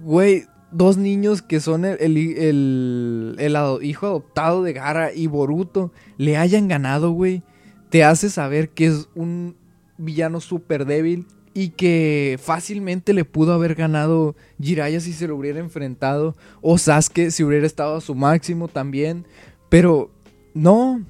Güey. 0.03 0.45
Dos 0.73 0.95
niños 0.95 1.41
que 1.41 1.59
son 1.59 1.83
el, 1.83 1.99
el, 1.99 3.57
hijo 3.81 4.05
adoptado 4.05 4.63
de 4.63 4.71
Gara 4.71 5.13
y 5.13 5.27
Boruto 5.27 5.91
le 6.17 6.37
hayan 6.37 6.69
ganado, 6.69 7.11
güey. 7.11 7.43
Te 7.89 8.05
hace 8.05 8.29
saber 8.29 8.69
que 8.69 8.85
es 8.85 9.09
un 9.13 9.57
villano 9.97 10.39
súper 10.39 10.85
débil 10.85 11.27
y 11.53 11.69
que 11.69 12.39
fácilmente 12.41 13.13
le 13.13 13.25
pudo 13.25 13.53
haber 13.53 13.75
ganado 13.75 14.35
Jiraiya 14.59 14.99
si 14.99 15.13
se 15.13 15.27
lo 15.27 15.35
hubiera 15.35 15.59
enfrentado 15.59 16.35
o 16.61 16.77
Sasuke 16.77 17.31
si 17.31 17.43
hubiera 17.43 17.67
estado 17.67 17.97
a 17.97 18.01
su 18.01 18.15
máximo 18.15 18.67
también, 18.67 19.25
pero 19.69 20.11
no 20.53 21.05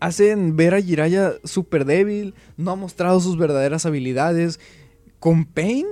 hacen 0.00 0.56
ver 0.56 0.74
a 0.74 0.80
Jiraiya 0.80 1.34
súper 1.44 1.84
débil, 1.84 2.34
no 2.56 2.72
ha 2.72 2.76
mostrado 2.76 3.20
sus 3.20 3.36
verdaderas 3.36 3.86
habilidades. 3.86 4.58
Con 5.18 5.44
Pain, 5.44 5.86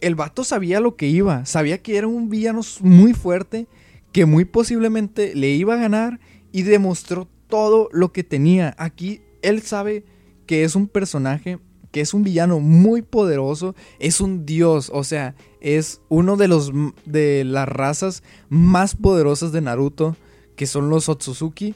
el 0.00 0.14
vato 0.14 0.44
sabía 0.44 0.80
lo 0.80 0.96
que 0.96 1.08
iba, 1.08 1.46
sabía 1.46 1.82
que 1.82 1.96
era 1.96 2.06
un 2.06 2.28
villano 2.28 2.60
muy 2.82 3.14
fuerte, 3.14 3.66
que 4.12 4.26
muy 4.26 4.44
posiblemente 4.44 5.34
le 5.34 5.50
iba 5.50 5.74
a 5.74 5.78
ganar 5.78 6.20
y 6.52 6.62
demostró 6.62 7.28
todo 7.48 7.88
lo 7.92 8.12
que 8.12 8.22
tenía. 8.22 8.74
Aquí 8.78 9.22
él 9.42 9.62
sabe 9.62 10.04
que 10.46 10.64
es 10.64 10.76
un 10.76 10.86
personaje 10.86 11.58
que 11.96 12.02
es 12.02 12.12
un 12.12 12.24
villano 12.24 12.60
muy 12.60 13.00
poderoso, 13.00 13.74
es 13.98 14.20
un 14.20 14.44
dios, 14.44 14.90
o 14.92 15.02
sea, 15.02 15.34
es 15.62 16.02
uno 16.10 16.36
de 16.36 16.46
los 16.46 16.70
de 17.06 17.42
las 17.44 17.66
razas 17.66 18.22
más 18.50 18.94
poderosas 18.94 19.50
de 19.50 19.62
Naruto, 19.62 20.14
que 20.56 20.66
son 20.66 20.90
los 20.90 21.08
Otsutsuki 21.08 21.74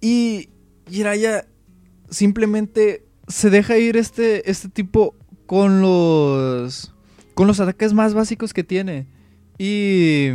y 0.00 0.48
Jiraiya 0.88 1.46
simplemente 2.10 3.04
se 3.28 3.50
deja 3.50 3.78
ir 3.78 3.96
este 3.96 4.50
este 4.50 4.68
tipo 4.68 5.14
con 5.46 5.80
los 5.80 6.94
con 7.34 7.46
los 7.46 7.60
ataques 7.60 7.92
más 7.92 8.14
básicos 8.14 8.52
que 8.52 8.64
tiene 8.64 9.06
y 9.58 10.28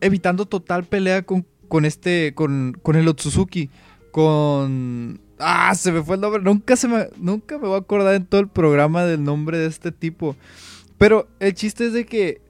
evitando 0.00 0.46
total 0.46 0.84
pelea 0.84 1.22
con, 1.22 1.46
con 1.68 1.84
este 1.84 2.34
con, 2.34 2.76
con 2.82 2.96
el 2.96 3.08
Otsutsuki 3.08 3.70
con 4.10 5.20
Ah, 5.38 5.74
se 5.74 5.92
me 5.92 6.02
fue 6.02 6.14
el 6.16 6.20
nombre. 6.20 6.42
Nunca, 6.42 6.76
se 6.76 6.88
me, 6.88 7.08
nunca 7.18 7.58
me 7.58 7.66
voy 7.66 7.76
a 7.76 7.80
acordar 7.80 8.14
en 8.14 8.26
todo 8.26 8.40
el 8.40 8.48
programa 8.48 9.04
del 9.04 9.24
nombre 9.24 9.58
de 9.58 9.66
este 9.66 9.92
tipo. 9.92 10.36
Pero 10.98 11.28
el 11.40 11.54
chiste 11.54 11.86
es 11.86 11.92
de 11.92 12.06
que 12.06 12.40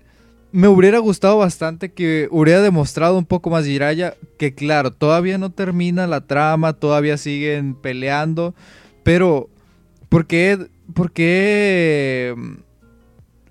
me 0.55 0.69
hubiera 0.69 1.01
gustado 1.01 1.39
bastante 1.39 1.93
que 1.93 2.29
hubiera 2.31 2.63
demostrado 2.63 3.19
un 3.19 3.25
poco 3.25 3.51
más 3.51 3.67
Jiraya. 3.67 4.15
Que 4.39 4.55
claro, 4.55 4.93
todavía 4.93 5.37
no 5.37 5.51
termina 5.51 6.07
la 6.07 6.29
trama, 6.29 6.75
todavía 6.75 7.17
siguen 7.17 7.75
peleando. 7.75 8.55
Pero, 9.03 9.51
¿por 10.09 10.29
qué, 10.29 10.69
mm, 12.37 12.53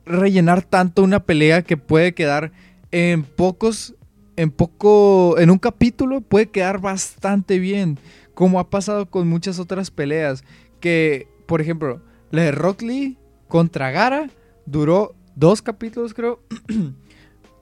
rellenar 0.06 0.64
tanto 0.64 1.04
una 1.04 1.20
pelea 1.20 1.62
que 1.62 1.76
puede 1.76 2.14
quedar 2.14 2.54
en 2.92 3.24
pocos, 3.24 3.96
en 4.38 4.50
poco, 4.50 5.38
en 5.40 5.50
un 5.50 5.60
capítulo 5.60 6.22
puede 6.22 6.52
quedar 6.52 6.80
bastante 6.80 7.60
bien? 7.60 8.00
Como 8.34 8.62
ha 8.62 8.70
pasado 8.70 9.10
con 9.10 9.28
muchas 9.28 9.60
otras 9.60 9.92
peleas. 9.92 10.46
Que, 10.80 11.28
por 11.48 11.60
ejemplo, 11.60 12.02
la 12.32 12.44
de 12.44 12.54
Rock 12.54 12.82
Lee 12.82 13.18
contra 13.50 13.92
Gara 13.92 14.30
duró 14.66 15.16
dos 15.36 15.62
capítulos, 15.62 16.14
creo. 16.14 16.40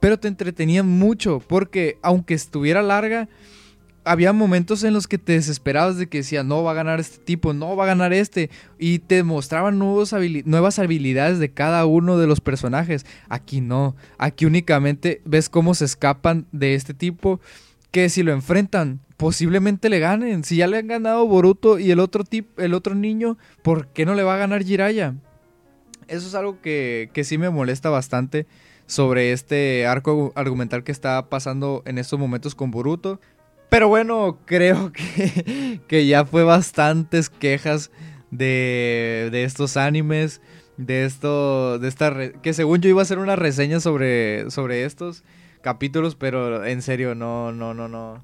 pero 0.02 0.20
te 0.20 0.28
entretenía 0.28 0.84
mucho. 0.84 1.42
Porque 1.48 1.98
aunque 2.02 2.34
estuviera 2.34 2.82
larga, 2.82 3.30
había 4.04 4.34
momentos 4.34 4.84
en 4.84 4.94
los 4.94 5.08
que 5.08 5.18
te 5.18 5.34
desesperabas 5.34 5.98
de 5.98 6.08
que 6.08 6.18
decía, 6.18 6.44
no 6.44 6.64
va 6.64 6.72
a 6.72 6.74
ganar 6.74 7.00
este 7.00 7.24
tipo, 7.24 7.54
no 7.54 7.78
va 7.78 7.86
a 7.86 7.88
ganar 7.88 8.12
este. 8.12 8.50
Y 8.78 9.00
te 9.00 9.24
mostraban 9.24 9.80
nuevos 9.80 10.14
nuevas 10.44 10.80
habilidades 10.80 11.40
de 11.40 11.54
cada 11.54 11.86
uno 11.86 12.18
de 12.18 12.28
los 12.28 12.42
personajes. 12.42 13.06
Aquí 13.30 13.62
no. 13.62 13.96
Aquí 14.18 14.46
únicamente 14.46 15.22
ves 15.24 15.48
cómo 15.48 15.76
se 15.76 15.86
escapan 15.86 16.48
de 16.52 16.76
este 16.76 16.94
tipo. 16.94 17.40
Que 17.92 18.10
si 18.10 18.24
lo 18.24 18.34
enfrentan 18.34 19.02
posiblemente 19.18 19.88
le 19.90 20.00
ganen. 20.00 20.44
Si 20.44 20.56
ya 20.56 20.66
le 20.66 20.78
han 20.78 20.88
ganado 20.88 21.28
Boruto 21.28 21.78
y 21.78 21.92
el 21.92 22.00
otro 22.00 22.24
el 22.58 22.74
otro 22.74 22.96
niño, 22.96 23.38
¿por 23.62 23.86
qué 23.90 24.04
no 24.04 24.16
le 24.16 24.24
va 24.24 24.34
a 24.34 24.40
ganar 24.40 24.64
Jiraya? 24.64 25.14
Eso 26.12 26.28
es 26.28 26.36
algo 26.36 26.60
que, 26.62 27.10
que 27.14 27.24
sí 27.24 27.38
me 27.38 27.50
molesta 27.50 27.90
bastante 27.90 28.46
sobre 28.86 29.32
este 29.32 29.88
arco 29.88 30.34
argumental 30.36 30.84
que 30.84 30.92
está 30.92 31.30
pasando 31.30 31.84
en 31.86 31.98
estos 31.98 32.20
momentos 32.20 32.54
con 32.54 32.70
Boruto. 32.70 33.22
Pero 33.70 33.88
bueno, 33.88 34.38
creo 34.46 34.92
que, 34.92 35.80
que 35.88 36.06
ya 36.06 36.26
fue 36.26 36.44
bastantes 36.44 37.30
quejas 37.30 37.92
de, 38.30 39.30
de 39.32 39.46
estos 39.46 39.78
animes, 39.78 40.42
de 40.76 41.06
esto, 41.06 41.80
de 41.80 41.88
esta, 41.88 42.34
que 42.42 42.54
según 42.54 42.82
yo 42.82 42.90
iba 42.90 43.00
a 43.00 43.04
hacer 43.04 43.18
una 43.18 43.38
reseña 43.38 43.80
sobre, 43.80 44.52
sobre 44.52 44.84
estos 44.84 45.24
capítulos, 45.62 46.16
pero 46.16 46.66
en 46.66 46.82
serio, 46.82 47.16
no, 47.16 47.54
no, 47.54 47.74
no, 47.74 47.88
no 47.88 48.22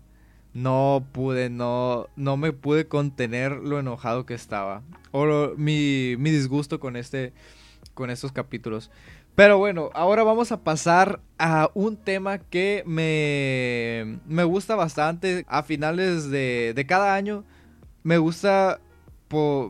no 0.57 1.05
pude, 1.11 1.51
no, 1.51 2.07
no 2.15 2.35
me 2.35 2.51
pude 2.51 2.87
contener 2.87 3.51
lo 3.51 3.79
enojado 3.79 4.25
que 4.25 4.33
estaba. 4.33 4.81
O 5.11 5.53
mi, 5.55 6.15
mi, 6.17 6.31
disgusto 6.31 6.79
con 6.79 6.95
este, 6.95 7.31
con 7.97 8.11
estos 8.11 8.31
capítulos. 8.31 8.91
Pero 9.33 9.57
bueno, 9.57 9.89
ahora 9.95 10.23
vamos 10.23 10.51
a 10.51 10.61
pasar 10.61 11.19
a 11.39 11.71
un 11.73 11.97
tema 11.97 12.37
que 12.37 12.83
me, 12.85 14.19
me 14.27 14.43
gusta 14.43 14.75
bastante. 14.75 15.45
A 15.47 15.63
finales 15.63 16.29
de, 16.29 16.73
de 16.75 16.85
cada 16.85 17.15
año 17.15 17.43
me 18.03 18.19
gusta 18.19 18.79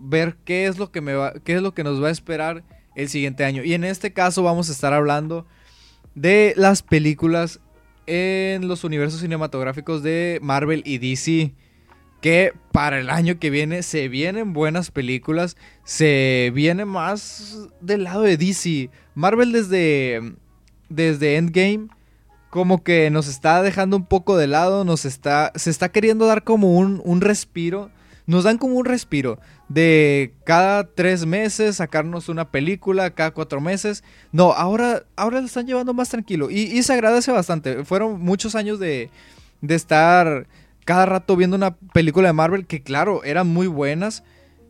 ver 0.02 0.36
qué 0.44 0.68
es 0.68 0.78
lo 0.78 0.92
que 0.92 1.00
me 1.00 1.14
va, 1.14 1.36
qué 1.46 1.56
es 1.56 1.62
lo 1.62 1.74
que 1.74 1.86
nos 1.86 2.04
va 2.04 2.10
a 2.10 2.12
esperar 2.12 2.64
el 2.96 3.08
siguiente 3.08 3.46
año. 3.46 3.64
Y 3.64 3.74
en 3.74 3.86
este 3.86 4.12
caso 4.12 4.44
vamos 4.44 4.68
a 4.68 4.74
estar 4.74 4.94
hablando 4.94 5.48
de 6.16 6.54
las 6.58 6.84
películas 6.84 7.62
en 8.08 8.68
los 8.68 8.84
universos 8.84 9.22
cinematográficos 9.22 10.04
de 10.04 10.40
Marvel 10.42 10.84
y 10.86 10.98
DC. 10.98 11.54
Que 12.28 12.54
para 12.74 13.00
el 13.00 13.10
año 13.10 13.40
que 13.40 13.50
viene 13.50 13.84
se 13.84 14.10
vienen 14.10 14.52
buenas 14.52 14.92
películas. 14.92 15.56
Se 15.86 16.52
viene 16.54 16.84
más 16.84 17.70
del 17.80 18.04
lado 18.04 18.24
de 18.24 18.36
DC. 18.36 18.90
Marvel 19.16 19.54
desde, 19.54 20.34
desde 20.90 21.38
Endgame 21.38 21.88
como 22.50 22.84
que 22.84 23.10
nos 23.12 23.30
está 23.30 23.62
dejando 23.62 23.96
un 23.96 24.06
poco 24.06 24.36
de 24.36 24.48
lado. 24.48 24.84
Nos 24.84 25.06
está, 25.06 25.54
se 25.56 25.70
está 25.70 25.88
queriendo 25.88 26.26
dar 26.26 26.44
como 26.44 26.78
un, 26.78 27.02
un 27.06 27.22
respiro. 27.22 27.92
Nos 28.26 28.44
dan 28.44 28.58
como 28.58 28.76
un 28.76 28.84
respiro 28.84 29.40
de 29.70 30.34
cada 30.44 30.84
tres 30.84 31.26
meses 31.26 31.78
sacarnos 31.78 32.28
una 32.28 32.52
película, 32.52 33.12
cada 33.12 33.32
cuatro 33.32 33.62
meses. 33.62 34.04
No, 34.34 34.52
ahora, 34.52 35.04
ahora 35.16 35.40
lo 35.40 35.46
están 35.46 35.66
llevando 35.66 35.94
más 35.94 36.10
tranquilo 36.10 36.52
y, 36.52 36.64
y 36.64 36.84
se 36.84 36.92
agradece 36.92 37.32
bastante. 37.32 37.86
Fueron 37.86 38.20
muchos 38.20 38.54
años 38.54 38.80
de, 38.80 39.12
de 39.62 39.76
estar 39.76 40.46
cada 40.88 41.06
rato 41.06 41.36
viendo 41.36 41.58
una 41.58 41.76
película 41.76 42.30
de 42.30 42.34
Marvel 42.34 42.66
que 42.66 42.82
claro, 42.82 43.22
eran 43.26 43.46
muy 43.46 43.68
buenas. 43.68 44.24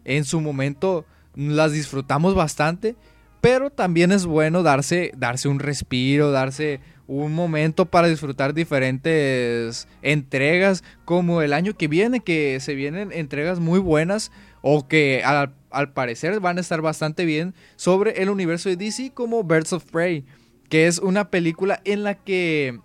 En 0.03 0.25
su 0.25 0.41
momento 0.41 1.05
las 1.36 1.74
disfrutamos 1.74 2.33
bastante. 2.33 2.95
Pero 3.39 3.69
también 3.69 4.12
es 4.12 4.25
bueno 4.25 4.63
darse, 4.63 5.12
darse 5.15 5.47
un 5.47 5.59
respiro, 5.59 6.31
darse 6.31 6.79
un 7.05 7.36
momento 7.36 7.86
para 7.86 8.07
disfrutar 8.07 8.55
diferentes 8.55 9.88
entregas, 10.01 10.83
como 11.05 11.43
el 11.43 11.53
año 11.53 11.77
que 11.77 11.88
viene, 11.88 12.21
que 12.21 12.59
se 12.62 12.74
vienen 12.74 13.12
entregas 13.12 13.59
muy 13.59 13.79
buenas 13.79 14.31
o 14.63 14.88
que 14.88 15.21
al, 15.24 15.53
al, 15.69 15.93
parecer 15.93 16.39
van 16.39 16.57
a 16.57 16.62
estar 16.62 16.81
bastante 16.81 17.25
bien 17.25 17.53
sobre 17.75 18.24
el 18.24 18.31
universo 18.31 18.69
de 18.69 18.75
DC, 18.75 19.12
como 19.13 19.43
Birds 19.43 19.71
of 19.71 19.86
Prey, 19.86 20.25
que 20.67 20.88
es 20.88 20.97
una 20.97 21.29
película 21.29 21.79
en 21.86 22.03
la 22.03 22.15
que 22.15 22.79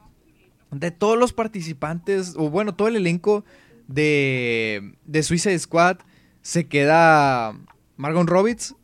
de 0.73 0.91
todos 0.91 1.19
los 1.19 1.33
participantes, 1.33 2.35
o 2.37 2.51
bueno, 2.51 2.75
todo 2.75 2.89
el 2.89 2.97
elenco 2.97 3.45
de, 3.87 4.95
de 5.05 5.23
Suicide 5.23 5.59
Squad 5.59 5.99
se 6.41 6.67
queda 6.67 7.55
Margon 7.97 8.27
Robbins, 8.27 8.75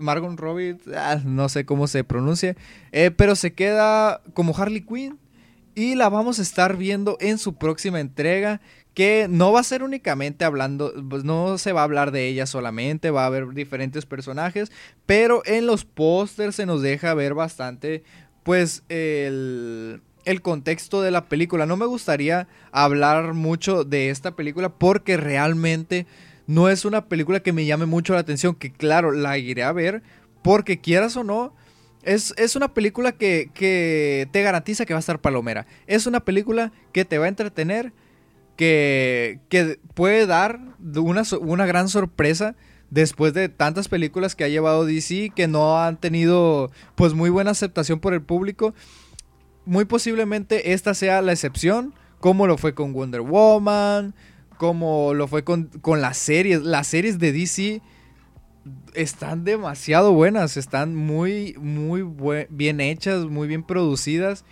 Margon 0.00 0.36
Robbins, 0.36 0.82
ah, 0.94 1.20
no 1.24 1.48
sé 1.48 1.64
cómo 1.64 1.86
se 1.86 2.04
pronuncia, 2.04 2.56
eh, 2.92 3.10
pero 3.10 3.36
se 3.36 3.54
queda 3.54 4.20
como 4.34 4.54
Harley 4.56 4.82
Quinn 4.82 5.18
y 5.74 5.94
la 5.94 6.08
vamos 6.08 6.38
a 6.38 6.42
estar 6.42 6.76
viendo 6.76 7.16
en 7.20 7.38
su 7.38 7.54
próxima 7.54 8.00
entrega 8.00 8.60
que 8.92 9.26
no 9.28 9.52
va 9.52 9.60
a 9.60 9.64
ser 9.64 9.82
únicamente 9.82 10.44
hablando, 10.44 10.92
pues 11.08 11.22
no 11.22 11.58
se 11.58 11.72
va 11.72 11.82
a 11.82 11.84
hablar 11.84 12.12
de 12.12 12.28
ella 12.28 12.46
solamente, 12.46 13.10
va 13.10 13.24
a 13.24 13.26
haber 13.26 13.48
diferentes 13.50 14.06
personajes, 14.06 14.72
pero 15.04 15.42
en 15.44 15.66
los 15.66 15.84
pósters 15.84 16.56
se 16.56 16.66
nos 16.66 16.82
deja 16.82 17.12
ver 17.14 17.34
bastante 17.34 18.04
pues 18.42 18.84
el, 18.88 20.00
el 20.26 20.42
contexto 20.42 21.00
de 21.00 21.10
la 21.10 21.28
película. 21.28 21.64
No 21.64 21.78
me 21.78 21.86
gustaría 21.86 22.46
hablar 22.72 23.32
mucho 23.32 23.84
de 23.84 24.10
esta 24.10 24.32
película 24.32 24.68
porque 24.68 25.16
realmente 25.16 26.06
no 26.46 26.68
es 26.68 26.84
una 26.84 27.06
película 27.06 27.40
que 27.40 27.52
me 27.52 27.64
llame 27.64 27.86
mucho 27.86 28.12
la 28.12 28.20
atención, 28.20 28.54
que 28.54 28.70
claro, 28.70 29.12
la 29.12 29.38
iré 29.38 29.62
a 29.62 29.72
ver, 29.72 30.02
porque 30.42 30.80
quieras 30.80 31.16
o 31.16 31.24
no, 31.24 31.54
es, 32.02 32.34
es 32.36 32.54
una 32.54 32.72
película 32.72 33.12
que, 33.12 33.50
que, 33.54 34.28
te 34.30 34.42
garantiza 34.42 34.84
que 34.84 34.94
va 34.94 34.98
a 34.98 35.00
estar 35.00 35.20
palomera. 35.20 35.66
Es 35.86 36.06
una 36.06 36.20
película 36.20 36.72
que 36.92 37.04
te 37.04 37.18
va 37.18 37.24
a 37.24 37.28
entretener, 37.28 37.92
que, 38.56 39.40
que 39.48 39.78
puede 39.94 40.26
dar 40.26 40.60
una, 40.94 41.22
una 41.40 41.66
gran 41.66 41.88
sorpresa 41.88 42.54
después 42.90 43.34
de 43.34 43.48
tantas 43.48 43.88
películas 43.88 44.36
que 44.36 44.44
ha 44.44 44.48
llevado 44.48 44.86
DC 44.86 45.32
que 45.34 45.48
no 45.48 45.82
han 45.82 45.96
tenido 45.96 46.70
pues 46.94 47.14
muy 47.14 47.30
buena 47.30 47.50
aceptación 47.50 47.98
por 47.98 48.14
el 48.14 48.22
público. 48.22 48.74
Muy 49.66 49.84
posiblemente 49.84 50.72
esta 50.72 50.94
sea 50.94 51.20
la 51.22 51.32
excepción, 51.32 51.92
como 52.20 52.46
lo 52.46 52.56
fue 52.56 52.74
con 52.74 52.92
Wonder 52.92 53.20
Woman, 53.20 54.14
como 54.56 55.12
lo 55.12 55.28
fue 55.28 55.44
con, 55.44 55.64
con 55.80 56.00
las 56.00 56.16
series. 56.16 56.62
Las 56.62 56.86
series 56.86 57.18
de 57.18 57.32
DC 57.32 57.82
están 58.94 59.44
demasiado 59.44 60.12
buenas, 60.12 60.56
están 60.56 60.94
muy, 60.94 61.54
muy 61.58 62.04
bien 62.48 62.80
hechas, 62.80 63.26
muy 63.26 63.48
bien 63.48 63.62
producidas 63.62 64.44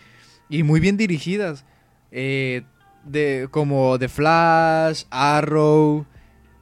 y 0.49 0.63
muy 0.63 0.81
bien 0.81 0.97
dirigidas. 0.97 1.65
Eh, 2.11 2.63
de, 3.05 3.49
como 3.51 3.99
The 3.99 4.09
Flash, 4.09 5.05
Arrow, 5.11 6.07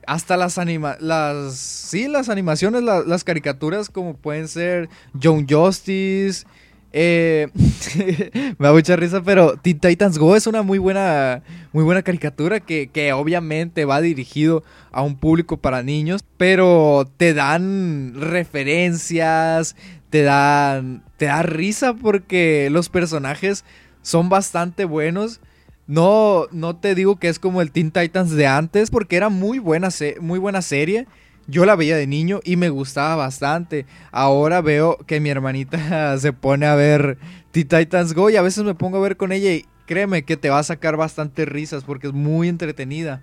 hasta 0.07 0.37
las 0.37 0.59
anima 0.59 0.97
las 1.01 1.55
sí, 1.57 2.09
las 2.09 2.29
animaciones, 2.29 2.83
las 2.83 3.25
caricaturas 3.25 3.89
como 3.89 4.17
pueden 4.17 4.49
ser 4.49 4.89
Young 5.15 5.47
Justice, 5.49 6.45
eh, 6.93 7.49
me 8.59 8.67
da 8.67 8.73
mucha 8.73 8.97
risa, 8.97 9.23
pero 9.23 9.57
Teen 9.57 9.81
Titans 9.81 10.19
Go 10.19 10.37
es 10.37 10.47
una 10.47 10.63
muy 10.63 10.79
buena, 10.79 11.43
muy 11.73 11.85
buena 11.85 12.03
caricatura 12.03 12.61
que, 12.61 12.89
que, 12.89 13.13
obviamente 13.13 13.85
va 13.85 14.01
dirigido 14.01 14.63
a 14.91 15.03
un 15.03 15.17
público 15.17 15.57
para 15.57 15.83
niños, 15.83 16.25
pero 16.37 17.11
te 17.17 17.35
dan 17.35 18.13
referencias, 18.15 19.75
te 20.11 20.23
dan, 20.23 21.03
te 21.17 21.27
da 21.27 21.43
risa 21.43 21.95
porque 21.95 22.69
los 22.71 22.89
personajes 22.89 23.65
son 24.03 24.29
bastante 24.29 24.85
buenos. 24.85 25.41
No, 25.87 26.47
no 26.53 26.77
te 26.77 26.95
digo 26.95 27.17
que 27.17 27.29
es 27.29 27.39
como 27.39 27.61
el 27.63 27.73
Teen 27.73 27.91
Titans 27.91 28.31
de 28.31 28.47
antes, 28.47 28.91
porque 28.91 29.17
era 29.17 29.31
muy 29.31 29.59
buena, 29.59 29.89
muy 30.21 30.39
buena 30.39 30.63
serie 30.63 31.07
yo 31.47 31.65
la 31.65 31.77
veía 31.77 31.97
de 31.97 32.07
niño 32.07 32.41
y 32.45 32.57
me 32.57 32.69
gustaba 32.69 33.17
bastante. 33.17 33.87
Ahora 34.11 34.61
veo 34.61 34.99
que 35.07 35.21
mi 35.21 35.31
hermanita 35.31 36.17
se 36.19 36.33
pone 36.33 36.67
a 36.67 36.75
ver 36.75 37.19
Teen 37.51 37.69
Titans 37.69 38.15
Go 38.15 38.31
y 38.31 38.37
a 38.37 38.43
veces 38.43 38.65
me 38.65 38.75
pongo 38.75 38.99
a 38.99 39.03
ver 39.03 39.17
con 39.17 39.33
ella 39.33 39.53
y 39.53 39.67
créeme 39.87 40.25
que 40.25 40.37
te 40.37 40.51
va 40.51 40.59
a 40.59 40.65
sacar 40.65 40.97
bastante 40.97 41.45
risas 41.45 41.85
porque 41.85 42.09
es 42.09 42.13
muy 42.13 42.49
entretenida. 42.49 43.23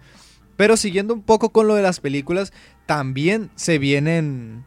Pero 0.55 0.75
siguiendo 0.75 1.13
un 1.13 1.21
poco 1.21 1.49
con 1.51 1.67
lo 1.67 1.75
de 1.75 1.81
las 1.81 1.99
películas, 1.99 2.51
también 2.85 3.49
se 3.55 3.79
vienen 3.79 4.65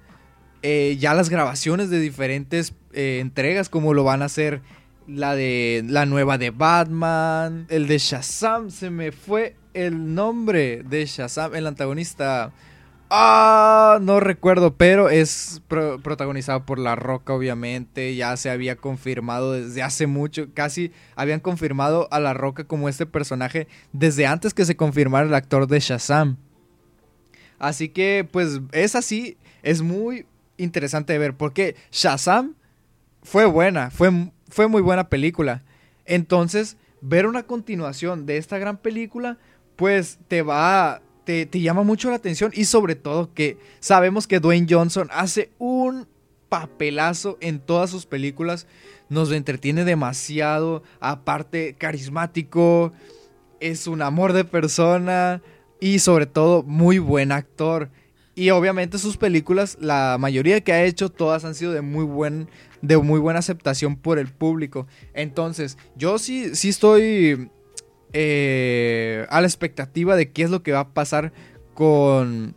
eh, 0.63 0.97
ya 0.99 1.13
las 1.13 1.29
grabaciones 1.29 1.91
de 1.91 2.01
diferentes 2.01 2.75
eh, 2.93 3.19
entregas 3.21 3.69
como 3.69 3.93
lo 3.93 4.05
van 4.05 4.23
a 4.23 4.27
hacer 4.27 4.63
la 5.07 5.35
de 5.35 5.85
la 5.87 6.07
nueva 6.07 6.39
de 6.39 6.51
Batman, 6.51 7.67
el 7.69 7.87
de 7.89 7.99
Shazam, 7.99 8.71
se 8.71 8.89
me 8.89 9.13
fue 9.13 9.57
el 9.75 10.15
nombre 10.15 10.83
de 10.83 11.05
Shazam, 11.07 11.55
el 11.55 11.67
antagonista 11.67 12.53
Ah, 13.15 13.99
no 14.01 14.21
recuerdo, 14.21 14.79
pero 14.79 15.11
es 15.11 15.61
protagonizado 15.69 16.65
por 16.65 16.79
La 16.79 16.97
Roca, 16.97 17.35
obviamente. 17.35 18.17
Ya 18.17 18.35
se 18.39 18.49
había 18.49 18.77
confirmado 18.77 19.53
desde 19.53 19.83
hace 19.83 20.07
mucho. 20.07 20.47
Casi 20.55 20.93
habían 21.15 21.41
confirmado 21.41 22.09
a 22.11 22.21
La 22.21 22.33
Roca 22.33 22.65
como 22.65 22.89
este 22.89 23.05
personaje 23.05 23.69
desde 23.93 24.25
antes 24.25 24.55
que 24.55 24.65
se 24.65 24.77
confirmara 24.77 25.27
el 25.27 25.35
actor 25.35 25.67
de 25.67 25.81
Shazam. 25.81 26.39
Así 27.59 27.91
que, 27.91 28.27
pues, 28.33 28.63
es 28.73 28.97
así. 28.97 29.37
Es 29.63 29.83
muy 29.83 30.25
interesante 30.57 31.13
de 31.13 31.19
ver. 31.19 31.37
Porque 31.37 31.77
Shazam 31.91 32.55
fue 33.23 33.45
buena. 33.45 33.91
Fue, 33.91 34.11
fue 34.49 34.69
muy 34.69 34.81
buena 34.81 35.11
película. 35.11 35.65
Entonces, 36.07 36.79
ver 37.03 37.27
una 37.27 37.43
continuación 37.43 38.25
de 38.25 38.39
esta 38.39 38.57
gran 38.57 38.79
película, 38.79 39.37
pues 39.77 40.19
te 40.29 40.41
va 40.41 40.93
a 40.93 41.03
te, 41.25 41.49
llama 41.61 41.83
mucho 41.83 42.11
la 42.11 42.17
atención 42.17 42.53
y 42.55 42.65
sobre 42.65 42.95
todo 42.95 43.33
que 43.33 43.59
sabemos 43.81 44.27
que 44.27 44.41
Dwayne 44.41 44.67
Johnson 44.69 45.09
hace 45.13 45.51
un 45.59 46.07
papelazo 46.49 47.39
en 47.41 47.61
todas 47.61 47.91
sus 47.91 48.07
películas, 48.07 48.67
nos 49.09 49.33
entretiene 49.33 49.85
demasiado, 49.85 50.83
aparte 51.01 51.75
carismático, 51.79 52.93
es 53.61 53.87
un 53.87 54.03
amor 54.03 54.33
de 54.33 54.45
persona 54.45 55.43
y 55.81 56.01
sobre 56.01 56.27
todo 56.27 56.63
muy 56.63 56.99
buen 56.99 57.33
actor. 57.33 57.91
Y 58.35 58.51
obviamente 58.51 58.99
sus 58.99 59.19
películas, 59.19 59.77
la 59.81 60.17
mayoría 60.19 60.63
que 60.63 60.73
ha 60.73 60.85
hecho, 60.85 61.11
todas 61.11 61.45
han 61.45 61.55
sido 61.55 61.73
de 61.73 61.83
muy 61.83 62.05
buen 62.05 62.49
de 62.81 62.97
muy 62.97 63.21
buena 63.21 63.39
aceptación 63.39 63.97
por 63.97 64.19
el 64.19 64.29
público. 64.29 64.87
Entonces, 65.15 65.79
yo 65.97 66.19
sí 66.19 66.55
sí 66.57 66.71
estoy 66.71 67.51
eh, 68.13 69.27
a 69.31 69.41
la 69.41 69.47
expectativa 69.47 70.17
de 70.17 70.31
qué 70.31 70.43
es 70.43 70.51
lo 70.51 70.63
que 70.63 70.73
va 70.73 70.81
a 70.81 70.89
pasar 70.89 71.33
con, 71.75 72.55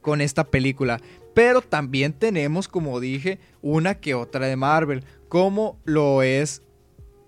con 0.00 0.20
esta 0.20 0.44
película. 0.44 1.00
Pero 1.34 1.60
también 1.60 2.12
tenemos, 2.12 2.68
como 2.68 3.00
dije, 3.00 3.38
una 3.62 3.96
que 3.96 4.14
otra 4.14 4.46
de 4.46 4.56
Marvel, 4.56 5.04
como 5.28 5.78
lo 5.84 6.22
es 6.22 6.62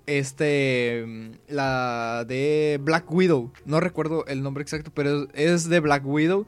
este 0.06 1.06
la 1.48 2.24
de 2.26 2.78
Black 2.82 3.10
Widow. 3.10 3.52
No 3.64 3.80
recuerdo 3.80 4.26
el 4.26 4.42
nombre 4.42 4.62
exacto, 4.62 4.90
pero 4.94 5.28
es 5.34 5.68
de 5.68 5.80
Black 5.80 6.06
Widow. 6.06 6.46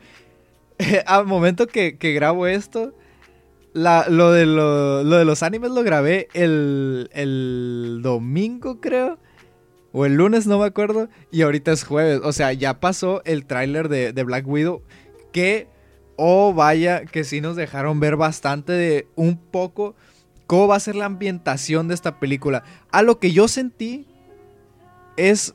Al 1.06 1.26
momento 1.26 1.66
que, 1.66 1.92
grabo 2.00 2.46
esto, 2.46 2.94
lo, 3.72 4.32
de 4.32 4.46
lo, 4.46 5.04
de 5.04 5.24
los 5.24 5.42
animes 5.42 5.70
lo 5.70 5.82
grabé 5.82 6.28
el, 6.34 7.08
el 7.12 8.00
domingo, 8.02 8.80
creo 8.80 9.18
o 9.94 10.04
el 10.04 10.16
lunes, 10.16 10.46
no 10.48 10.58
me 10.58 10.66
acuerdo, 10.66 11.08
y 11.30 11.42
ahorita 11.42 11.70
es 11.70 11.84
jueves. 11.84 12.20
O 12.24 12.32
sea, 12.32 12.52
ya 12.52 12.80
pasó 12.80 13.22
el 13.24 13.46
tráiler 13.46 13.88
de, 13.88 14.22
Black 14.24 14.46
Widow, 14.46 14.82
que 15.32 15.68
Oh, 16.16 16.52
vaya, 16.54 17.04
que 17.06 17.24
sí 17.24 17.40
nos 17.40 17.56
dejaron 17.56 17.98
ver 17.98 18.16
bastante 18.16 18.72
de 18.72 19.08
un 19.16 19.36
poco 19.36 19.96
cómo 20.46 20.68
va 20.68 20.76
a 20.76 20.80
ser 20.80 20.94
la 20.94 21.06
ambientación 21.06 21.88
de 21.88 21.94
esta 21.94 22.20
película. 22.20 22.62
A 22.92 23.02
lo 23.02 23.18
que 23.18 23.32
yo 23.32 23.48
sentí 23.48 24.06
es 25.16 25.54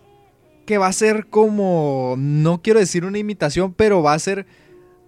que 0.66 0.78
va 0.78 0.88
a 0.88 0.94
ser 0.94 1.28
como, 1.28 2.16
no 2.18 2.62
quiero 2.62 2.80
decir 2.80 3.06
una 3.06 3.20
imitación, 3.20 3.74
pero 3.74 4.04
va 4.04 4.14
a 4.14 4.20
ser 4.20 4.46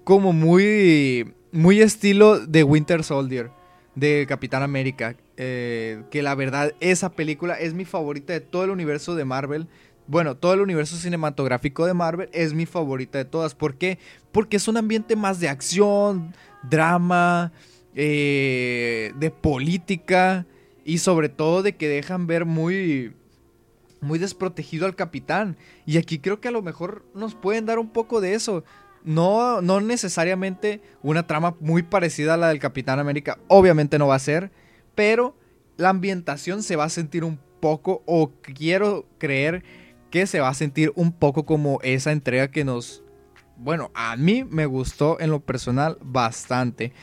como 0.04 0.32
muy, 0.32 1.34
muy 1.52 1.82
estilo 1.82 2.40
de 2.40 2.64
Winter 2.64 3.04
Soldier, 3.04 3.52
de 3.96 4.26
Capitán 4.28 4.64
América. 4.64 5.16
Eh, 5.44 6.04
que 6.12 6.22
la 6.22 6.36
verdad, 6.36 6.76
esa 6.82 7.14
película 7.14 7.56
es 7.56 7.74
mi 7.74 7.84
favorita 7.84 8.32
de 8.32 8.42
todo 8.42 8.64
el 8.64 8.70
universo 8.70 9.16
de 9.16 9.26
Marvel. 9.26 9.68
Bueno, 10.06 10.38
todo 10.38 10.54
el 10.54 10.62
universo 10.62 10.98
cinematográfico 10.98 11.88
de 11.88 11.96
Marvel 11.96 12.30
es 12.32 12.54
mi 12.54 12.68
favorita 12.68 13.18
de 13.18 13.26
todas. 13.26 13.56
¿Por 13.56 13.74
qué? 13.74 13.98
Porque 14.32 14.58
es 14.58 14.68
un 14.68 14.78
ambiente 14.78 15.16
más 15.16 15.40
de 15.40 15.50
acción, 15.50 16.36
drama, 16.70 17.54
eh, 17.96 19.14
de 19.16 19.32
política 19.32 20.46
y 20.86 21.00
sobre 21.00 21.28
todo 21.28 21.64
de 21.64 21.76
que 21.76 21.90
dejan 21.90 22.28
ver 22.28 22.46
muy 22.46 23.16
muy 24.00 24.20
desprotegido 24.20 24.86
al 24.86 24.96
capitán 24.96 25.58
y 25.88 25.98
aquí 25.98 26.20
creo 26.20 26.40
que 26.40 26.50
a 26.50 26.52
lo 26.52 26.62
mejor 26.62 27.04
nos 27.16 27.34
pueden 27.34 27.66
dar 27.66 27.80
un 27.80 27.90
poco 27.90 28.22
de 28.22 28.34
eso 28.34 28.64
no 29.04 29.62
no 29.62 29.80
necesariamente 29.82 30.82
una 31.04 31.28
trama 31.28 31.56
muy 31.60 31.84
parecida 31.84 32.34
a 32.34 32.38
la 32.38 32.48
del 32.48 32.58
Capitán 32.60 32.98
América 32.98 33.38
obviamente 33.48 34.00
no 34.00 34.08
va 34.08 34.16
a 34.16 34.20
ser 34.20 34.52
pero 34.96 35.36
la 35.78 35.90
ambientación 35.90 36.64
se 36.64 36.76
va 36.76 36.86
a 36.86 36.90
sentir 36.90 37.24
un 37.24 37.40
poco 37.60 38.04
o 38.06 38.32
quiero 38.42 39.06
creer 39.18 39.64
que 40.10 40.28
se 40.28 40.40
va 40.40 40.50
a 40.50 40.54
sentir 40.54 40.92
un 40.96 41.12
poco 41.12 41.46
como 41.46 41.80
esa 41.84 42.12
entrega 42.12 42.50
que 42.50 42.66
nos 42.66 43.04
bueno 43.58 43.92
a 43.94 44.16
mí 44.18 44.44
me 44.44 44.66
gustó 44.66 45.20
en 45.20 45.30
lo 45.30 45.40
personal 45.40 45.98
bastante 46.02 46.94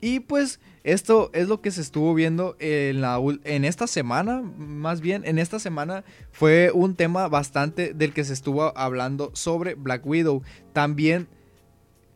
y 0.00 0.20
pues 0.20 0.60
esto 0.84 1.30
es 1.32 1.48
lo 1.48 1.62
que 1.62 1.70
se 1.70 1.80
estuvo 1.80 2.12
viendo 2.12 2.56
en, 2.58 3.00
la, 3.00 3.18
en 3.44 3.64
esta 3.64 3.86
semana, 3.86 4.42
más 4.42 5.00
bien 5.00 5.22
en 5.24 5.38
esta 5.38 5.58
semana 5.58 6.04
fue 6.30 6.70
un 6.74 6.94
tema 6.94 7.26
bastante 7.28 7.94
del 7.94 8.12
que 8.12 8.22
se 8.24 8.34
estuvo 8.34 8.76
hablando 8.76 9.30
sobre 9.32 9.76
Black 9.76 10.04
Widow. 10.04 10.42
También 10.74 11.26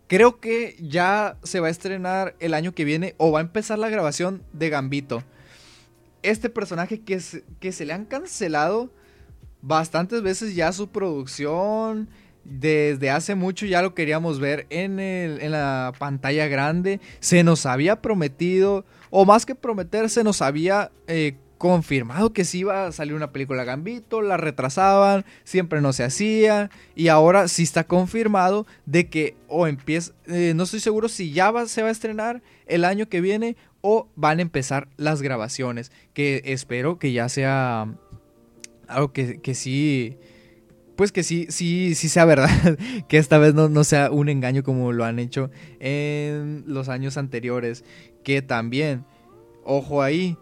creo 0.08 0.40
que 0.40 0.76
ya 0.80 1.36
se 1.44 1.60
va 1.60 1.68
a 1.68 1.70
estrenar 1.70 2.34
el 2.40 2.54
año 2.54 2.74
que 2.74 2.84
viene 2.84 3.14
o 3.18 3.30
va 3.30 3.38
a 3.38 3.42
empezar 3.42 3.78
la 3.78 3.90
grabación 3.90 4.42
de 4.52 4.70
Gambito. 4.70 5.22
Este 6.22 6.48
personaje 6.48 7.00
que, 7.00 7.20
se 7.20 7.84
le 7.84 7.92
han 7.92 8.06
cancelado 8.06 8.90
bastantes 9.62 10.22
veces 10.22 10.56
ya 10.56 10.72
su 10.72 10.88
producción 10.88 12.08
desde 12.44 13.10
hace 13.10 13.34
mucho 13.34 13.66
ya 13.66 13.82
lo 13.82 13.94
queríamos 13.94 14.40
ver 14.40 14.66
en, 14.70 14.98
en, 14.98 15.52
la 15.52 15.92
pantalla 15.98 16.48
grande. 16.48 17.00
Se 17.20 17.44
nos 17.44 17.66
había 17.66 18.00
prometido, 18.00 18.86
o 19.10 19.26
más 19.26 19.44
que 19.44 19.54
prometer, 19.54 20.08
se 20.08 20.24
nos 20.24 20.40
había 20.40 20.90
eh, 21.06 21.36
confirmado 21.58 22.32
que 22.32 22.44
sí 22.44 22.60
iba 22.60 22.86
a 22.86 22.92
salir 22.92 23.14
una 23.14 23.32
película 23.32 23.64
Gambito, 23.64 24.22
la 24.22 24.36
retrasaban, 24.36 25.24
siempre 25.44 25.80
no 25.80 25.92
se 25.92 26.04
hacía, 26.04 26.70
y 26.94 27.08
ahora 27.08 27.48
sí 27.48 27.64
está 27.64 27.84
confirmado 27.84 28.66
de 28.86 29.08
que 29.08 29.36
o 29.48 29.66
empieza, 29.66 30.12
eh, 30.26 30.52
no 30.54 30.62
estoy 30.62 30.80
seguro 30.80 31.08
si 31.08 31.32
ya 31.32 31.52
se 31.66 31.82
va 31.82 31.88
a 31.88 31.92
estrenar 31.92 32.42
el 32.66 32.84
año 32.84 33.08
que 33.08 33.20
viene 33.20 33.56
o 33.80 34.08
van 34.16 34.38
a 34.38 34.42
empezar 34.42 34.88
las 34.96 35.20
grabaciones, 35.20 35.92
que 36.14 36.42
espero 36.46 36.98
que 36.98 37.12
ya 37.12 37.28
sea 37.28 37.88
algo 38.86 39.12
que, 39.12 39.40
que 39.40 39.54
sí 39.54 40.16
pues 40.98 41.12
que 41.12 41.22
sí, 41.22 41.46
sí, 41.48 41.94
sí 41.94 42.08
sea 42.08 42.24
verdad, 42.24 42.48
que 43.08 43.18
esta 43.18 43.38
vez 43.38 43.54
no, 43.54 43.68
no, 43.68 43.84
sea 43.84 44.10
un 44.10 44.28
engaño 44.28 44.64
como 44.64 44.90
lo 44.90 45.04
han 45.04 45.20
hecho 45.20 45.48
en 45.78 46.64
los 46.66 46.88
años 46.88 47.16
anteriores, 47.16 47.84
que 48.24 48.42
también, 48.42 49.04
ojo 49.62 50.02
ahí, 50.02 50.36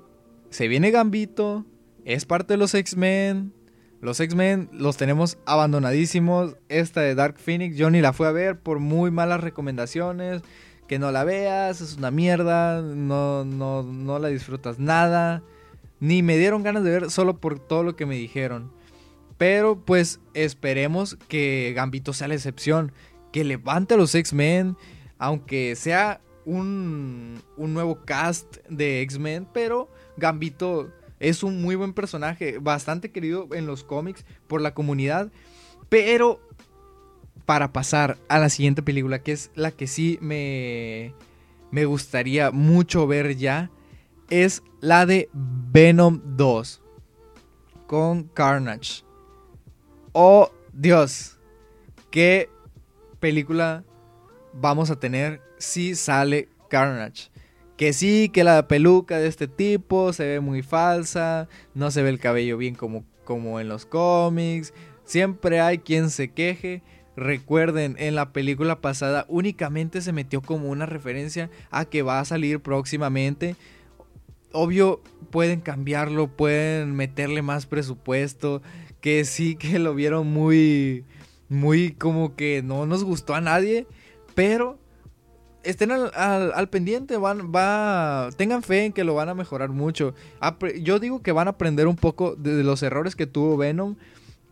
se 0.50 0.68
viene 0.68 0.90
Gambito, 0.90 1.64
es 2.04 2.24
parte 2.24 2.54
de 2.54 2.58
los 2.58 2.74
X-Men, 2.74 3.52
los 4.00 4.20
X-Men 4.20 4.68
los 4.72 4.96
tenemos 4.96 5.38
abandonadísimos, 5.46 6.56
esta 6.68 7.00
de 7.00 7.14
Dark 7.14 7.38
Phoenix 7.38 7.76
yo 7.76 7.90
ni 7.90 8.00
la 8.00 8.12
fui 8.12 8.26
a 8.26 8.32
ver 8.32 8.58
por 8.58 8.78
muy 8.78 9.10
malas 9.10 9.40
recomendaciones, 9.40 10.42
que 10.86 10.98
no 10.98 11.10
la 11.10 11.24
veas, 11.24 11.80
es 11.80 11.96
una 11.96 12.10
mierda, 12.10 12.80
no, 12.80 13.44
no, 13.44 13.82
no 13.82 14.18
la 14.18 14.28
disfrutas 14.28 14.78
nada, 14.78 15.42
ni 15.98 16.22
me 16.22 16.36
dieron 16.36 16.62
ganas 16.62 16.84
de 16.84 16.90
ver 16.90 17.10
solo 17.10 17.38
por 17.38 17.58
todo 17.58 17.82
lo 17.82 17.96
que 17.96 18.06
me 18.06 18.16
dijeron. 18.16 18.70
Pero 19.38 19.84
pues 19.84 20.20
esperemos 20.34 21.18
que 21.28 21.72
Gambito 21.74 22.12
sea 22.12 22.28
la 22.28 22.34
excepción, 22.34 22.92
que 23.32 23.44
levante 23.44 23.94
a 23.94 23.96
los 23.96 24.14
X-Men, 24.14 24.76
aunque 25.18 25.74
sea 25.76 26.20
un, 26.44 27.42
un 27.56 27.74
nuevo 27.74 28.04
cast 28.04 28.58
de 28.68 29.02
X-Men, 29.02 29.48
pero 29.52 29.90
Gambito 30.16 30.92
es 31.20 31.42
un 31.42 31.62
muy 31.62 31.76
buen 31.76 31.92
personaje, 31.92 32.58
bastante 32.58 33.10
querido 33.10 33.48
en 33.52 33.66
los 33.66 33.84
cómics 33.84 34.24
por 34.46 34.60
la 34.60 34.74
comunidad, 34.74 35.30
pero 35.88 36.40
para 37.44 37.72
pasar 37.72 38.18
a 38.28 38.38
la 38.38 38.48
siguiente 38.48 38.82
película, 38.82 39.22
que 39.22 39.32
es 39.32 39.50
la 39.54 39.70
que 39.70 39.86
sí 39.86 40.18
me, 40.20 41.14
me 41.70 41.84
gustaría 41.84 42.50
mucho 42.50 43.06
ver 43.06 43.36
ya, 43.36 43.70
es 44.28 44.62
la 44.80 45.06
de 45.06 45.30
Venom 45.32 46.20
2 46.36 46.82
con 47.86 48.24
Carnage. 48.24 49.04
Oh, 50.12 50.50
Dios. 50.72 51.38
¿Qué 52.10 52.50
película 53.20 53.84
vamos 54.52 54.90
a 54.90 54.98
tener 54.98 55.40
si 55.58 55.94
sale 55.94 56.48
Carnage? 56.68 57.30
Que 57.76 57.92
sí, 57.92 58.30
que 58.30 58.44
la 58.44 58.68
peluca 58.68 59.18
de 59.18 59.28
este 59.28 59.48
tipo 59.48 60.12
se 60.12 60.26
ve 60.26 60.40
muy 60.40 60.62
falsa, 60.62 61.48
no 61.74 61.90
se 61.90 62.02
ve 62.02 62.08
el 62.08 62.18
cabello 62.18 62.56
bien 62.56 62.74
como, 62.74 63.04
como 63.24 63.60
en 63.60 63.68
los 63.68 63.84
cómics, 63.84 64.72
siempre 65.04 65.60
hay 65.60 65.78
quien 65.78 66.10
se 66.10 66.28
queje. 66.32 66.82
Recuerden, 67.16 67.96
en 67.98 68.14
la 68.14 68.32
película 68.32 68.80
pasada 68.80 69.24
únicamente 69.28 70.02
se 70.02 70.12
metió 70.12 70.42
como 70.42 70.68
una 70.68 70.84
referencia 70.84 71.50
a 71.70 71.86
que 71.86 72.02
va 72.02 72.20
a 72.20 72.24
salir 72.24 72.60
próximamente. 72.60 73.56
Obvio, 74.52 75.02
pueden 75.30 75.60
cambiarlo, 75.60 76.28
pueden 76.28 76.94
meterle 76.94 77.42
más 77.42 77.66
presupuesto, 77.66 78.62
que 79.00 79.24
sí 79.24 79.56
que 79.58 79.78
lo 79.78 79.94
vieron 79.94 80.26
muy, 80.26 81.04
muy 81.48 81.92
como 81.92 82.36
que 82.36 82.62
no 82.62 82.86
nos 82.86 83.04
gustó 83.04 83.34
a 83.34 83.40
nadie, 83.40 83.86
pero 84.34 84.78
estén 85.66 85.90
al, 85.90 86.68
pendiente, 86.68 87.16
van, 87.16 87.52
va, 87.54 88.30
tengan 88.36 88.62
fe 88.62 88.86
en 88.86 88.92
que 88.92 89.04
lo 89.04 89.14
van 89.14 89.28
a 89.28 89.34
mejorar 89.34 89.70
mucho. 89.70 90.14
yo 90.80 90.98
digo 90.98 91.22
que 91.22 91.32
van 91.32 91.48
a 91.48 91.52
aprender 91.52 91.86
un 91.86 91.96
poco 91.96 92.36
de, 92.36 92.62
los 92.62 92.82
errores 92.82 93.16
que 93.16 93.26
tuvo 93.26 93.56
Venom, 93.56 93.96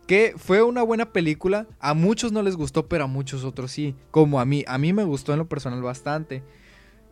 que 0.07 0.33
fue 0.37 0.61
una 0.61 0.83
buena 0.83 1.11
película, 1.11 1.67
a 1.79 1.93
muchos 1.93 2.31
no 2.31 2.43
les 2.43 2.55
gustó, 2.55 2.87
pero 2.87 3.05
a 3.05 3.07
muchos 3.07 3.43
otros 3.43 3.71
sí, 3.71 3.95
como 4.11 4.39
a 4.39 4.45
mí, 4.45 4.63
a 4.67 4.77
mí 4.77 4.93
me 4.93 5.03
gustó 5.03 5.33
en 5.33 5.39
lo 5.39 5.47
personal 5.47 5.81
bastante. 5.81 6.43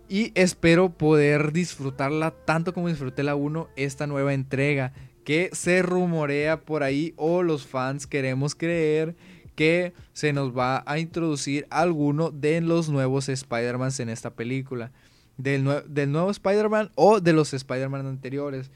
Y 0.09 0.31
espero 0.35 0.89
poder 0.89 1.53
disfrutarla 1.53 2.31
tanto 2.31 2.73
como 2.73 2.89
disfruté 2.89 3.23
la 3.23 3.35
1 3.35 3.69
esta 3.75 4.05
nueva 4.05 4.33
entrega 4.33 4.93
que 5.23 5.49
se 5.53 5.81
rumorea 5.81 6.61
por 6.61 6.83
ahí 6.83 7.13
o 7.15 7.41
los 7.41 7.65
fans 7.65 8.05
queremos 8.05 8.55
creer 8.55 9.15
que 9.55 9.93
se 10.13 10.33
nos 10.33 10.57
va 10.57 10.83
a 10.85 10.99
introducir 10.99 11.67
alguno 11.69 12.31
de 12.31 12.61
los 12.61 12.89
nuevos 12.89 13.29
Spider-Man 13.29 13.91
en 13.99 14.09
esta 14.09 14.31
película. 14.31 14.91
Del, 15.37 15.83
del 15.87 16.11
nuevo 16.11 16.29
Spider-Man 16.29 16.91
o 16.95 17.19
de 17.19 17.33
los 17.33 17.53
Spider-Man 17.53 18.05
anteriores. 18.05 18.71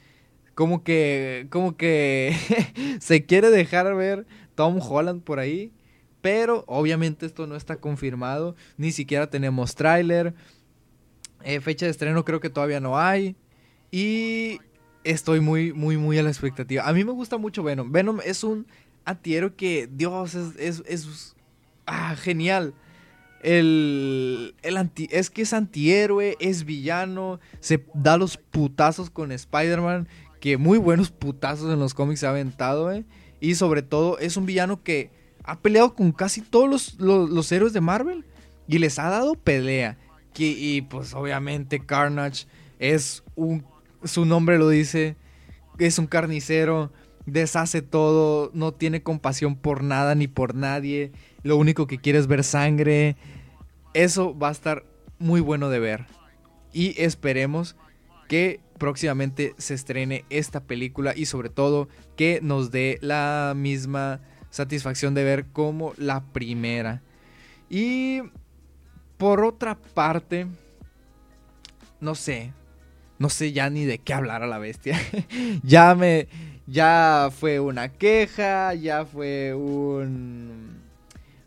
Como 0.54 0.82
que, 0.82 1.46
como 1.50 1.76
que 1.76 2.34
se 3.00 3.24
quiere 3.24 3.50
dejar 3.50 3.94
ver 3.94 4.26
Tom 4.54 4.80
Holland 4.80 5.22
por 5.22 5.38
ahí. 5.38 5.72
Pero 6.20 6.64
obviamente 6.66 7.26
esto 7.26 7.46
no 7.46 7.54
está 7.54 7.76
confirmado. 7.76 8.56
Ni 8.76 8.90
siquiera 8.90 9.30
tenemos 9.30 9.74
tráiler. 9.74 10.34
Eh, 11.44 11.60
fecha 11.60 11.86
de 11.86 11.92
estreno 11.92 12.24
creo 12.24 12.40
que 12.40 12.50
todavía 12.50 12.80
no 12.80 12.98
hay. 12.98 13.36
Y 13.90 14.58
estoy 15.04 15.40
muy, 15.40 15.72
muy, 15.72 15.96
muy 15.96 16.18
a 16.18 16.22
la 16.22 16.30
expectativa. 16.30 16.86
A 16.86 16.92
mí 16.92 17.04
me 17.04 17.12
gusta 17.12 17.38
mucho 17.38 17.62
Venom. 17.62 17.92
Venom 17.92 18.18
es 18.24 18.44
un 18.44 18.66
antihéroe 19.08 19.54
que, 19.54 19.88
Dios, 19.90 20.34
es, 20.34 20.82
es, 20.86 21.36
ah, 21.86 22.14
genial. 22.16 22.74
El, 23.42 24.54
el 24.62 24.76
anti, 24.76 25.08
es 25.10 25.30
que 25.30 25.42
es 25.42 25.52
antihéroe, 25.52 26.36
es 26.40 26.64
villano, 26.64 27.38
se 27.60 27.84
da 27.94 28.16
los 28.16 28.36
putazos 28.36 29.10
con 29.10 29.30
Spider-Man, 29.30 30.08
que 30.40 30.56
muy 30.56 30.78
buenos 30.78 31.10
putazos 31.10 31.72
en 31.72 31.78
los 31.78 31.94
cómics 31.94 32.20
se 32.20 32.26
ha 32.26 32.30
aventado, 32.30 32.92
eh. 32.92 33.04
Y 33.40 33.54
sobre 33.54 33.82
todo 33.82 34.18
es 34.18 34.36
un 34.36 34.46
villano 34.46 34.82
que 34.82 35.10
ha 35.44 35.60
peleado 35.60 35.94
con 35.94 36.10
casi 36.10 36.40
todos 36.40 36.68
los, 36.68 36.98
los, 36.98 37.52
héroes 37.52 37.72
de 37.72 37.80
Marvel 37.80 38.24
y 38.66 38.78
les 38.78 38.98
ha 38.98 39.08
dado 39.08 39.34
pelea. 39.34 39.96
Que, 40.34 40.48
y 40.48 40.82
pues 40.82 41.14
obviamente 41.14 41.78
Carnage 41.78 42.46
es 42.78 43.22
un 43.36 43.64
su 44.04 44.24
nombre 44.24 44.58
lo 44.58 44.68
dice, 44.68 45.16
es 45.78 45.98
un 45.98 46.06
carnicero, 46.06 46.92
deshace 47.30 47.82
todo, 47.82 48.50
no 48.54 48.72
tiene 48.72 49.02
compasión 49.02 49.56
por 49.56 49.82
nada 49.82 50.14
ni 50.14 50.28
por 50.28 50.54
nadie, 50.54 51.12
lo 51.42 51.56
único 51.56 51.86
que 51.86 51.98
quiere 51.98 52.18
es 52.18 52.26
ver 52.26 52.44
sangre. 52.44 53.16
Eso 53.94 54.36
va 54.38 54.48
a 54.48 54.52
estar 54.52 54.84
muy 55.18 55.40
bueno 55.40 55.70
de 55.70 55.80
ver. 55.80 56.06
Y 56.72 57.00
esperemos 57.00 57.76
que 58.28 58.60
próximamente 58.78 59.54
se 59.58 59.74
estrene 59.74 60.24
esta 60.30 60.60
película 60.60 61.12
y 61.16 61.26
sobre 61.26 61.48
todo 61.48 61.88
que 62.16 62.40
nos 62.42 62.70
dé 62.70 62.98
la 63.00 63.54
misma 63.56 64.20
satisfacción 64.50 65.14
de 65.14 65.24
ver 65.24 65.46
como 65.46 65.92
la 65.96 66.24
primera. 66.32 67.02
Y 67.68 68.20
por 69.16 69.44
otra 69.44 69.76
parte, 69.76 70.46
no 72.00 72.14
sé, 72.14 72.52
no 73.18 73.28
sé 73.28 73.52
ya 73.52 73.70
ni 73.70 73.84
de 73.84 73.98
qué 73.98 74.14
hablar 74.14 74.42
a 74.42 74.46
la 74.46 74.58
bestia. 74.58 74.98
ya 75.62 75.94
me, 75.94 76.28
ya 76.66 77.30
fue 77.36 77.60
una 77.60 77.88
queja, 77.88 78.74
ya 78.74 79.04
fue 79.04 79.54
un, 79.54 80.82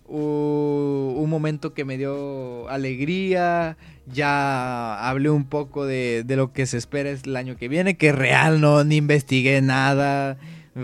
un, 0.08 1.14
un 1.18 1.30
momento 1.30 1.74
que 1.74 1.86
me 1.86 1.98
dio 1.98 2.68
alegría, 2.70 3.78
ya 4.08 5.08
hablé 5.08 5.30
un 5.30 5.46
poco 5.46 5.86
de, 5.86 6.24
de, 6.26 6.36
lo 6.36 6.52
que 6.54 6.66
se 6.66 6.78
espera 6.78 7.12
el 7.12 7.36
año 7.36 7.56
que 7.56 7.68
viene, 7.68 7.98
que 7.98 8.12
real 8.12 8.62
no, 8.62 8.84
ni 8.84 8.98
investigué 8.98 9.62
nada, 9.62 10.38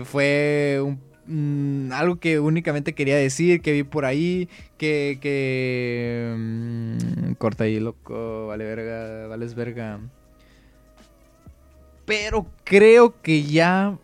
fue 0.04 0.80
un, 0.82 1.00
mmm, 1.26 1.92
algo 1.92 2.16
que 2.16 2.40
únicamente 2.40 2.94
quería 2.94 3.16
decir, 3.16 3.60
que 3.60 3.72
vi 3.72 3.82
por 3.82 4.04
ahí, 4.04 4.48
que... 4.78 5.18
que 5.20 6.34
mmm, 6.36 7.32
corta 7.38 7.64
ahí, 7.64 7.78
loco, 7.80 8.46
vale 8.48 8.64
verga, 8.64 9.26
vales 9.28 9.54
verga. 9.54 10.00
Pero 12.08 12.46
creo 12.64 13.20
que 13.20 13.42
ya 13.42 13.98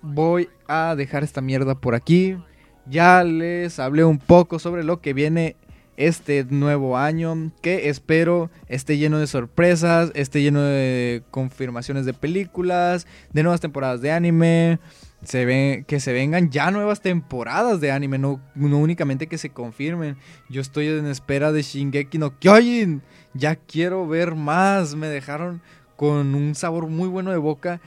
voy 0.00 0.48
a 0.66 0.94
dejar 0.96 1.22
esta 1.22 1.42
mierda 1.42 1.74
por 1.74 1.94
aquí. 1.94 2.38
Ya 2.86 3.22
les 3.22 3.78
hablé 3.78 4.02
un 4.02 4.18
poco 4.18 4.58
sobre 4.58 4.82
lo 4.82 5.02
que 5.02 5.12
viene 5.12 5.54
este 5.98 6.44
nuevo 6.44 6.96
año 6.96 7.52
que 7.60 7.90
espero 7.90 8.50
esté 8.66 8.96
lleno 8.96 9.18
de 9.18 9.26
sorpresas, 9.26 10.10
esté 10.14 10.40
lleno 10.40 10.62
de 10.62 11.22
confirmaciones 11.30 12.06
de 12.06 12.14
películas, 12.14 13.06
de 13.34 13.42
nuevas 13.42 13.60
temporadas 13.60 14.00
de 14.00 14.10
anime, 14.10 14.78
se 15.22 15.44
ven, 15.44 15.84
que 15.84 16.00
se 16.00 16.14
vengan 16.14 16.50
ya 16.50 16.70
nuevas 16.70 17.02
temporadas 17.02 17.78
de 17.80 17.92
anime, 17.92 18.16
no, 18.16 18.40
no, 18.54 18.78
únicamente 18.78 19.26
que 19.26 19.38
se 19.38 19.50
confirmen. 19.50 20.16
Yo 20.48 20.62
estoy 20.62 20.88
en 20.88 21.06
espera 21.06 21.52
de 21.52 21.62
Shingeki 21.62 22.16
no 22.16 22.38
Kyojin, 22.38 23.02
ya 23.34 23.54
quiero 23.56 24.08
ver 24.08 24.34
más, 24.34 24.94
me 24.94 25.08
dejaron 25.08 25.60
con 25.96 26.34
un 26.34 26.54
sabor 26.54 26.88
muy 26.88 27.08
bueno 27.08 27.30
de 27.30 27.36
boca 27.36 27.80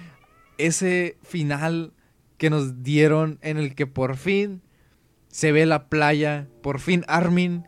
ese 0.57 1.17
final 1.21 1.93
que 2.37 2.49
nos 2.49 2.83
dieron 2.83 3.39
en 3.41 3.57
el 3.57 3.75
que 3.75 3.87
por 3.87 4.15
fin 4.15 4.61
se 5.27 5.51
ve 5.51 5.65
la 5.65 5.87
playa, 5.87 6.47
por 6.61 6.79
fin 6.79 7.03
Armin 7.07 7.65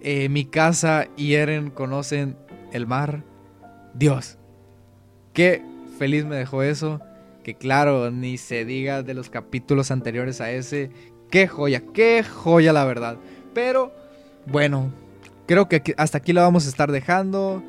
eh, 0.00 0.28
mi 0.28 0.44
casa 0.44 1.08
y 1.16 1.34
Eren 1.34 1.70
conocen 1.70 2.36
el 2.72 2.86
mar. 2.86 3.24
Dios, 3.94 4.38
qué 5.32 5.62
feliz 5.98 6.24
me 6.26 6.36
dejó 6.36 6.62
eso. 6.62 7.00
Que 7.42 7.54
claro, 7.54 8.10
ni 8.10 8.38
se 8.38 8.64
diga 8.64 9.02
de 9.02 9.14
los 9.14 9.30
capítulos 9.30 9.90
anteriores 9.90 10.40
a 10.40 10.50
ese. 10.50 10.90
Qué 11.30 11.46
joya, 11.46 11.82
qué 11.92 12.22
joya 12.22 12.72
la 12.72 12.84
verdad. 12.84 13.16
Pero 13.54 13.92
bueno, 14.46 14.92
creo 15.46 15.68
que 15.68 15.94
hasta 15.96 16.18
aquí 16.18 16.32
lo 16.32 16.42
vamos 16.42 16.66
a 16.66 16.68
estar 16.68 16.92
dejando. 16.92 17.62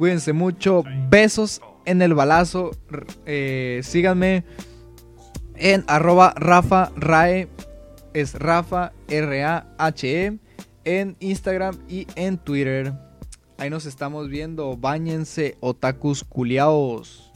Cuídense 0.00 0.32
mucho. 0.32 0.82
Besos 1.10 1.60
en 1.84 2.00
el 2.00 2.14
balazo. 2.14 2.70
Eh, 3.26 3.82
síganme 3.84 4.44
en 5.56 5.84
arroba 5.88 6.32
Rafa 6.36 6.90
Rae. 6.96 7.48
Es 8.14 8.32
Rafa 8.32 8.92
R-A-H-E 9.08 10.38
en 10.86 11.16
Instagram 11.20 11.76
y 11.86 12.06
en 12.14 12.38
Twitter. 12.38 12.94
Ahí 13.58 13.68
nos 13.68 13.84
estamos 13.84 14.30
viendo. 14.30 14.74
Báñense, 14.78 15.58
otakus 15.60 16.24
culiaos. 16.24 17.29